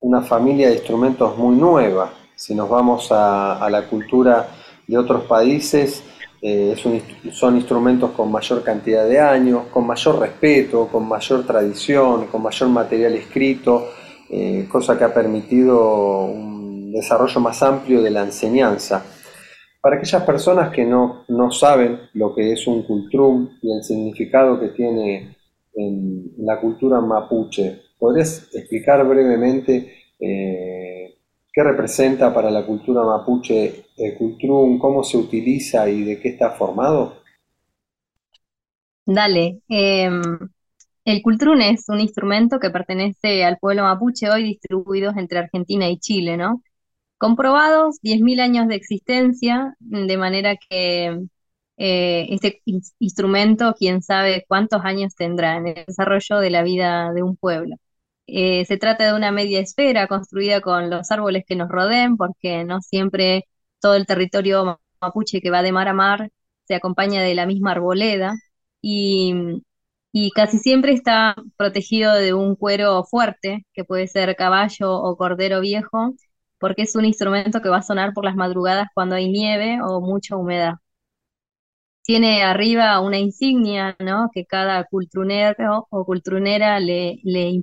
una 0.00 0.22
familia 0.22 0.68
de 0.68 0.74
instrumentos 0.74 1.36
muy 1.36 1.56
nueva. 1.56 2.12
Si 2.34 2.54
nos 2.54 2.68
vamos 2.68 3.08
a, 3.10 3.68
la 3.70 3.86
cultura 3.86 4.48
de 4.86 4.96
otros 4.96 5.24
países, 5.24 6.02
eh, 6.40 6.76
son 7.32 7.56
instrumentos 7.56 8.12
con 8.12 8.30
mayor 8.30 8.62
cantidad 8.62 9.08
de 9.08 9.18
años, 9.18 9.64
con 9.72 9.86
mayor 9.86 10.20
respeto, 10.20 10.86
con 10.86 11.08
mayor 11.08 11.44
tradición, 11.44 12.26
con 12.28 12.42
mayor 12.42 12.68
material 12.68 13.14
escrito, 13.14 13.88
eh, 14.30 14.68
cosa 14.70 14.96
que 14.96 15.04
ha 15.04 15.12
permitido 15.12 16.26
un 16.26 16.92
desarrollo 16.92 17.40
más 17.40 17.62
amplio 17.62 18.00
de 18.00 18.10
la 18.10 18.22
enseñanza. 18.22 19.04
Para 19.80 19.96
aquellas 19.96 20.22
personas 20.24 20.70
que 20.72 20.84
no, 20.84 21.24
saben 21.50 22.00
lo 22.14 22.34
que 22.34 22.52
es 22.52 22.66
un 22.66 22.82
cultrum 22.82 23.48
y 23.62 23.72
el 23.72 23.82
significado 23.82 24.60
que 24.60 24.68
tiene 24.68 25.36
en 25.74 26.32
la 26.38 26.60
cultura 26.60 27.00
mapuche, 27.00 27.87
¿podrías 27.98 28.48
explicar 28.54 29.06
brevemente 29.06 29.92
eh, 30.20 31.18
qué 31.52 31.62
representa 31.62 32.32
para 32.32 32.50
la 32.50 32.64
cultura 32.64 33.02
mapuche 33.04 33.86
el 33.96 34.16
cultrum, 34.16 34.78
cómo 34.78 35.02
se 35.04 35.16
utiliza 35.16 35.88
y 35.88 36.04
de 36.04 36.20
qué 36.20 36.30
está 36.30 36.50
formado? 36.50 37.18
Dale. 39.06 39.60
Em, 39.68 40.22
el 41.04 41.22
cultrún 41.22 41.62
es 41.62 41.88
un 41.88 42.00
instrumento 42.00 42.60
que 42.60 42.70
pertenece 42.70 43.44
al 43.44 43.58
pueblo 43.58 43.82
mapuche 43.84 44.30
hoy 44.30 44.44
distribuidos 44.44 45.16
entre 45.16 45.38
Argentina 45.38 45.88
y 45.88 45.98
Chile, 45.98 46.36
¿no? 46.36 46.62
Comprobados 47.18 47.98
10.000 48.02 48.40
años 48.40 48.68
de 48.68 48.76
existencia, 48.76 49.74
de 49.80 50.16
manera 50.18 50.56
que 50.56 51.18
eh, 51.78 52.26
este 52.30 52.62
instrumento, 53.00 53.74
quién 53.78 54.02
sabe 54.02 54.44
cuántos 54.48 54.84
años 54.84 55.14
tendrá 55.14 55.56
en 55.56 55.68
el 55.68 55.84
desarrollo 55.86 56.38
de 56.40 56.50
la 56.50 56.62
vida 56.62 57.12
de 57.12 57.22
un 57.22 57.36
pueblo. 57.36 57.76
Eh, 58.28 58.64
se 58.66 58.76
trata 58.78 59.06
de 59.06 59.14
una 59.14 59.32
media 59.32 59.60
esfera 59.60 60.06
construida 60.06 60.60
con 60.60 60.90
los 60.90 61.10
árboles 61.10 61.44
que 61.46 61.56
nos 61.56 61.68
rodeen, 61.70 62.16
porque 62.16 62.64
no 62.64 62.80
siempre 62.82 63.46
todo 63.80 63.94
el 63.96 64.06
territorio 64.06 64.80
mapuche 65.00 65.40
que 65.40 65.50
va 65.50 65.62
de 65.62 65.72
mar 65.72 65.88
a 65.88 65.94
mar 65.94 66.30
se 66.66 66.74
acompaña 66.74 67.22
de 67.22 67.34
la 67.34 67.46
misma 67.46 67.72
arboleda. 67.72 68.34
Y 70.12 70.30
casi 70.34 70.58
siempre 70.58 70.92
está 70.92 71.34
protegido 71.56 72.14
de 72.14 72.34
un 72.34 72.56
cuero 72.56 73.04
fuerte, 73.04 73.66
que 73.72 73.84
puede 73.84 74.06
ser 74.08 74.34
caballo 74.36 74.92
o 74.94 75.16
cordero 75.16 75.60
viejo, 75.60 76.14
porque 76.58 76.82
es 76.82 76.96
un 76.96 77.04
instrumento 77.04 77.60
que 77.62 77.68
va 77.68 77.78
a 77.78 77.82
sonar 77.82 78.12
por 78.14 78.24
las 78.24 78.34
madrugadas 78.36 78.88
cuando 78.94 79.14
hay 79.16 79.28
nieve 79.30 79.78
o 79.82 80.00
mucha 80.00 80.36
humedad. 80.36 80.74
Tiene 82.02 82.42
arriba 82.42 83.00
una 83.00 83.18
insignia, 83.18 83.96
¿no? 84.00 84.30
Que 84.32 84.46
cada 84.46 84.84
cultrunero 84.84 85.86
o 85.90 86.04
cultrunera 86.04 86.80
le, 86.80 87.18
le, 87.22 87.62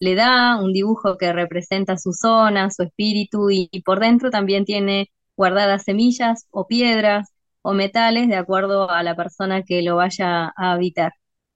le 0.00 0.14
da 0.16 0.60
un 0.62 0.72
dibujo 0.72 1.16
que 1.18 1.32
representa 1.32 1.98
su 1.98 2.12
zona, 2.12 2.70
su 2.70 2.82
espíritu, 2.84 3.50
y, 3.50 3.68
por 3.84 4.00
dentro 4.00 4.30
también 4.30 4.64
tiene 4.64 5.10
guardadas 5.36 5.84
semillas 5.84 6.46
o 6.50 6.66
piedras 6.66 7.28
o 7.62 7.74
metales 7.74 8.28
de 8.28 8.36
acuerdo 8.36 8.90
a 8.90 9.02
la 9.02 9.16
persona 9.16 9.62
que 9.62 9.82
lo 9.82 9.96
vaya 9.96 10.46
a 10.56 10.72
habitar. 10.72 11.12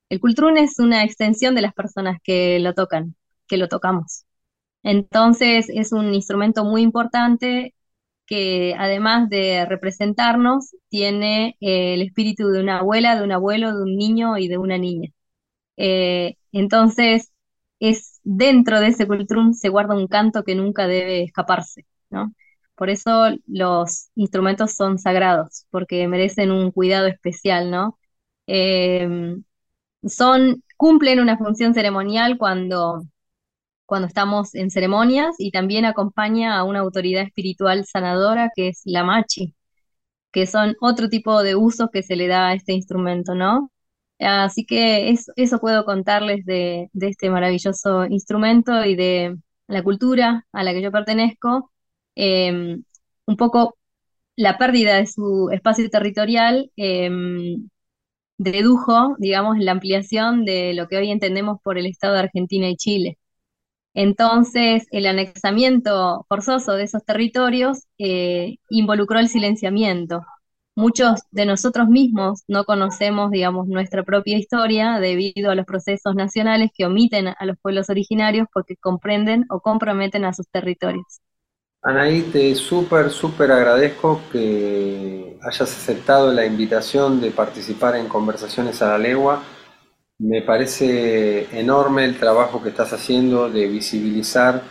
El 0.09 0.21
cultrún 0.21 0.59
es 0.59 0.79
una 0.79 1.05
extensión 1.05 1.55
de 1.55 1.63
las 1.63 1.75
personas 1.75 2.19
que 2.23 2.59
lo 2.61 2.75
tocan, 2.75 3.17
que 3.49 3.57
lo 3.57 3.69
tocamos. 3.69 4.25
Entonces 4.83 5.69
es 5.71 5.93
un 5.93 6.15
instrumento 6.15 6.65
muy 6.65 6.83
importante 6.83 7.75
que 8.27 8.75
además 8.79 9.29
de 9.31 9.67
representarnos, 9.67 10.75
tiene 10.89 11.57
eh, 11.61 11.95
el 11.95 12.03
espíritu 12.03 12.49
de 12.49 12.61
una 12.61 12.79
abuela, 12.81 13.17
de 13.17 13.25
un 13.25 13.33
abuelo, 13.33 13.77
de 13.77 13.83
un 13.83 13.97
niño 13.97 14.39
y 14.39 14.49
de 14.49 14.59
una 14.59 14.79
niña. 14.79 15.11
Eh, 15.77 16.37
entonces, 16.53 17.33
es 17.81 18.14
dentro 18.25 18.81
de 18.81 18.89
ese 18.89 19.07
cultrum 19.07 19.53
se 19.55 19.69
guarda 19.69 19.95
un 19.97 20.09
canto 20.09 20.45
que 20.45 20.55
nunca 20.55 20.87
debe 20.89 21.23
escaparse, 21.25 21.87
¿no? 22.11 22.35
Por 22.77 22.91
eso 22.91 23.29
los 23.47 24.11
instrumentos 24.17 24.75
son 24.75 24.99
sagrados, 24.99 25.67
porque 25.71 26.09
merecen 26.09 26.51
un 26.51 26.73
cuidado 26.73 27.07
especial, 27.07 27.71
¿no? 27.71 27.99
Eh, 28.47 29.37
son, 30.07 30.63
cumplen 30.77 31.21
una 31.21 31.39
función 31.39 31.75
ceremonial 31.75 32.39
cuando, 32.39 33.03
cuando 33.87 34.09
estamos 34.09 34.55
en 34.55 34.71
ceremonias 34.71 35.37
y 35.39 35.51
también 35.53 35.85
acompaña 35.85 36.59
a 36.59 36.65
una 36.65 36.81
autoridad 36.81 37.25
espiritual 37.25 37.85
sanadora 37.87 38.51
que 38.55 38.69
es 38.69 38.83
la 38.85 39.05
machi, 39.05 39.55
que 40.33 40.47
son 40.47 40.77
otro 40.81 41.09
tipo 41.11 41.43
de 41.43 41.57
usos 41.57 41.91
que 41.93 42.03
se 42.03 42.17
le 42.17 42.29
da 42.29 42.49
a 42.49 42.55
este 42.55 42.73
instrumento, 42.75 43.35
¿no? 43.35 43.71
Así 44.19 44.65
que 44.65 45.15
eso 45.37 45.59
puedo 45.61 45.85
contarles 45.85 46.45
de, 46.47 46.89
este 46.95 47.31
maravilloso 47.31 48.07
instrumento 48.07 48.85
y 48.85 48.95
de 48.97 49.37
la 49.67 49.83
cultura 49.83 50.47
a 50.53 50.63
la 50.65 50.73
que 50.73 50.83
yo 50.83 50.93
pertenezco. 50.93 51.73
Em, 52.15 52.85
un 53.27 53.37
poco 53.37 53.77
la 54.37 54.59
pérdida 54.59 54.97
de 54.97 55.07
su 55.07 55.51
espacio 55.53 55.89
territorial 55.91 56.71
em, 56.77 57.69
dedujo, 58.39 59.17
digamos, 59.19 59.59
la 59.59 59.73
ampliación 59.73 60.45
de 60.45 60.75
lo 60.75 60.89
que 60.89 60.97
hoy 60.99 61.11
entendemos 61.11 61.59
por 61.63 61.79
el 61.79 61.87
Estado 61.87 62.15
de 62.15 62.21
Argentina 62.21 62.69
y 62.69 62.77
Chile. 62.77 63.19
Entonces, 63.95 64.87
el 64.91 65.07
anexamiento 65.07 66.27
forzoso 66.29 66.73
de 66.75 66.85
esos 66.85 67.05
territorios 67.05 67.85
eh, 67.99 68.57
involucró 68.71 69.21
el 69.21 69.29
silenciamiento. 69.29 70.25
Muchos 70.77 71.21
de 71.31 71.47
nosotros 71.47 71.89
mismos 71.89 72.43
no 72.49 72.65
conocemos, 72.65 73.31
digamos, 73.31 73.69
nuestra 73.69 74.03
propia 74.03 74.37
historia 74.37 74.99
debido 74.99 75.53
a 75.53 75.55
los 75.55 75.67
procesos 75.67 76.17
nacionales 76.17 76.71
que 76.77 76.85
omiten 76.85 77.29
a 77.29 77.47
los 77.47 77.57
pueblos 77.59 77.91
originarios 77.91 78.49
porque 78.53 78.77
comprenden 78.77 79.47
o 79.51 79.61
comprometen 79.61 80.25
a 80.25 80.33
sus 80.33 80.49
territorios. 80.49 81.21
Anaí, 81.83 82.23
te 82.23 82.55
súper, 82.57 83.11
súper 83.11 83.53
agradezco 83.53 84.21
que 84.33 85.39
hayas 85.43 85.61
aceptado 85.61 86.33
la 86.33 86.45
invitación 86.45 87.21
de 87.21 87.31
participar 87.31 87.95
en 87.97 88.09
Conversaciones 88.09 88.83
a 88.83 88.89
la 88.89 88.99
Legua. 88.99 89.43
Me 90.19 90.43
parece 90.43 91.57
enorme 91.57 92.05
el 92.05 92.19
trabajo 92.19 92.63
que 92.63 92.71
estás 92.71 92.93
haciendo 92.93 93.51
de 93.51 93.69
visibilizar 93.69 94.63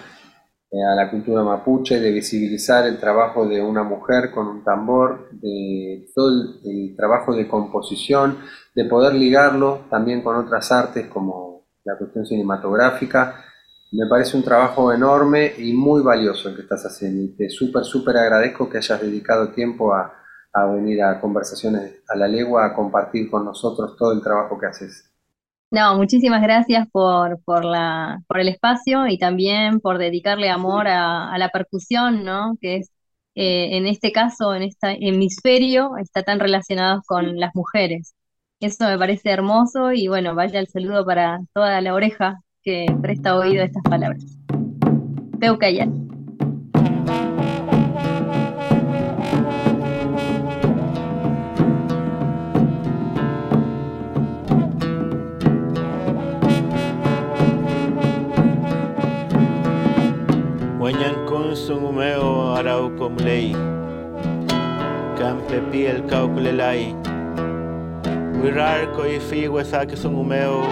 a 0.81 0.95
la 0.95 1.11
cultura 1.11 1.43
mapuche, 1.43 1.99
de 1.99 2.11
visibilizar 2.11 2.87
el 2.87 2.99
trabajo 2.99 3.47
de 3.47 3.61
una 3.61 3.83
mujer 3.83 4.31
con 4.31 4.47
un 4.47 4.63
tambor, 4.63 5.29
de 5.31 6.07
todo 6.15 6.29
el 6.63 6.95
trabajo 6.95 7.35
de 7.35 7.47
composición, 7.47 8.39
de 8.73 8.85
poder 8.85 9.13
ligarlo 9.13 9.85
también 9.89 10.21
con 10.21 10.35
otras 10.35 10.71
artes 10.71 11.07
como 11.07 11.67
la 11.83 11.97
cuestión 11.97 12.25
cinematográfica 12.25 13.35
me 13.93 14.07
parece 14.07 14.35
un 14.35 14.43
trabajo 14.43 14.91
enorme 14.91 15.53
y 15.55 15.71
muy 15.73 16.01
valioso 16.01 16.49
el 16.49 16.55
que 16.55 16.63
estás 16.63 16.83
haciendo. 16.83 17.21
Y 17.21 17.35
te 17.35 17.49
súper, 17.49 17.83
súper 17.83 18.17
agradezco 18.17 18.67
que 18.67 18.77
hayas 18.77 18.99
dedicado 18.99 19.49
tiempo 19.49 19.93
a, 19.93 20.11
venir 20.73 21.03
a 21.03 21.19
conversaciones 21.21 22.01
a 22.07 22.15
la 22.15 22.27
legua, 22.27 22.65
a 22.65 22.73
compartir 22.73 23.29
con 23.29 23.45
nosotros 23.45 23.95
todo 23.97 24.13
el 24.13 24.21
trabajo 24.21 24.59
que 24.59 24.65
haces. 24.65 25.12
No, 25.73 25.97
muchísimas 25.97 26.43
gracias 26.43 26.87
por, 26.91 27.41
por, 27.45 27.65
la, 27.65 28.21
por 28.27 28.39
el 28.39 28.47
espacio 28.47 29.07
y 29.07 29.17
también 29.17 29.79
por 29.79 29.97
dedicarle 29.97 30.51
amor 30.51 30.87
a, 30.87 31.35
la 31.39 31.49
percusión, 31.49 32.23
¿no? 32.23 32.55
Que 32.61 32.75
es, 32.75 32.91
eh, 33.33 33.75
en 33.75 33.87
este 33.87 34.11
caso, 34.11 34.53
en 34.53 34.61
este 34.61 34.99
hemisferio, 35.01 35.97
está 35.97 36.21
tan 36.21 36.39
relacionado 36.39 37.01
con 37.07 37.39
las 37.39 37.55
mujeres. 37.55 38.13
Eso 38.59 38.85
me 38.85 38.99
parece 38.99 39.31
hermoso 39.31 39.91
y 39.91 40.07
bueno, 40.07 40.35
vaya 40.35 40.59
el 40.59 40.67
saludo 40.67 41.03
para 41.07 41.39
toda 41.55 41.81
la 41.81 41.95
oreja 41.95 42.39
que 42.61 42.85
presta 43.01 43.35
oído 43.35 43.63
a 43.63 43.65
estas 43.65 43.81
palabras. 43.81 44.23
Peucayal. 45.39 46.12
Moñancun 60.83 61.55
sungumeo 61.55 62.55
arauco 62.57 63.09
mulei. 63.09 63.55
Campe 65.17 65.61
piel 65.71 66.03
cauculelai. 66.11 66.93
Wirarco 68.41 69.07
y 69.07 69.17
figue 69.21 69.63
saque 69.63 69.95
sungumeo. 69.95 70.67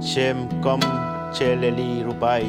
Chem 0.00 0.46
com 0.62 0.78
cheleli 1.32 2.04
rupai. 2.04 2.46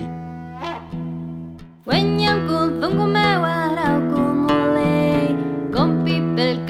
Moñancun 1.87 2.79
sungumeo 2.79 3.43
arauco 3.43 4.21
mulei. 4.45 5.35
Compi 5.73 6.21
pel 6.35 6.61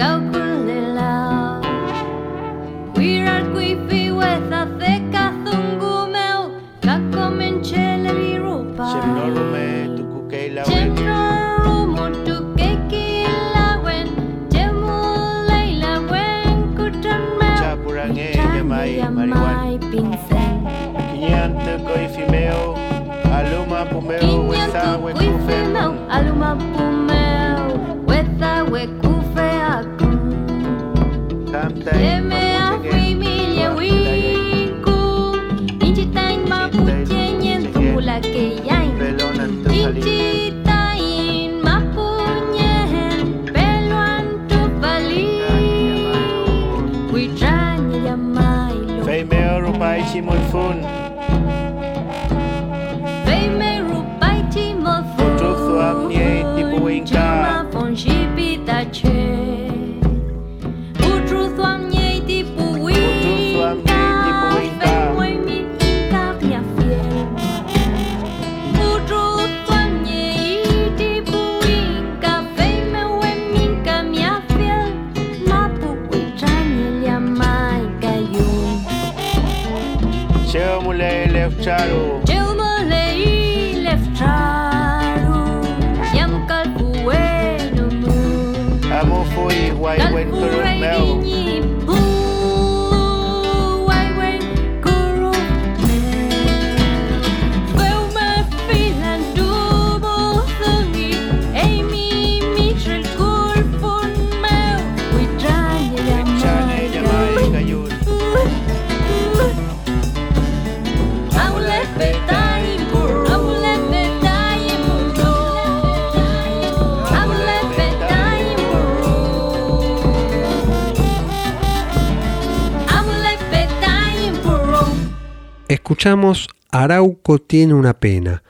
escuchamos 126.04 126.50
Arauco 126.70 127.40
tiene 127.40 127.74
una 127.74 127.94
pena, 127.94 128.44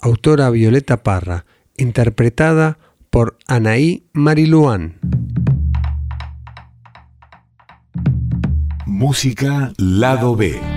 autora 0.00 0.48
Violeta 0.48 1.02
Parra, 1.02 1.44
interpretada 1.76 2.78
por 3.10 3.36
Anaí 3.46 4.08
Mariluán. 4.14 4.98
Música 8.86 9.74
Lado 9.76 10.34
B. 10.34 10.69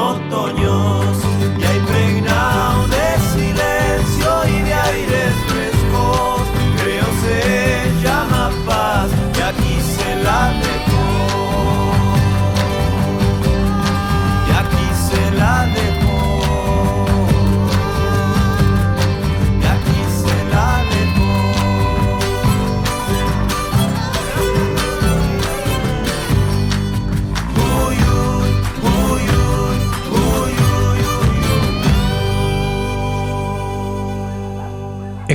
otoños. 0.00 1.69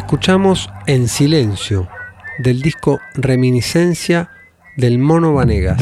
Escuchamos 0.06 0.70
En 0.86 1.08
Silencio, 1.08 1.90
del 2.38 2.62
disco 2.62 3.00
Reminiscencia 3.16 4.30
del 4.78 5.00
Mono 5.00 5.34
Vanegas. 5.34 5.82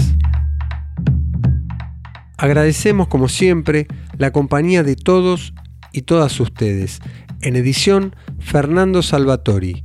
Agradecemos 2.38 3.10
como 3.10 3.28
siempre 3.28 3.86
la 4.18 4.32
compañía 4.32 4.82
de 4.82 4.96
todos 4.96 5.54
y 5.92 6.04
todas 6.04 6.40
ustedes. 6.40 7.02
En 7.42 7.58
edición, 7.58 8.16
Fernando 8.40 9.02
Salvatori. 9.04 9.84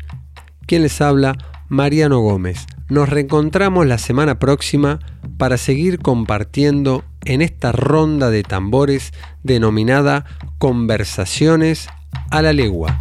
Quien 0.66 0.82
les 0.82 1.00
habla, 1.00 1.36
Mariano 1.66 2.20
Gómez. 2.20 2.64
Nos 2.88 3.08
reencontramos 3.08 3.88
la 3.88 3.98
semana 3.98 4.38
próxima 4.38 5.00
para 5.36 5.56
seguir 5.56 5.98
compartiendo 5.98 7.04
en 7.24 7.42
esta 7.42 7.72
ronda 7.72 8.30
de 8.30 8.44
tambores 8.44 9.12
denominada 9.42 10.26
Conversaciones 10.58 11.88
a 12.30 12.40
la 12.40 12.52
Legua. 12.52 13.00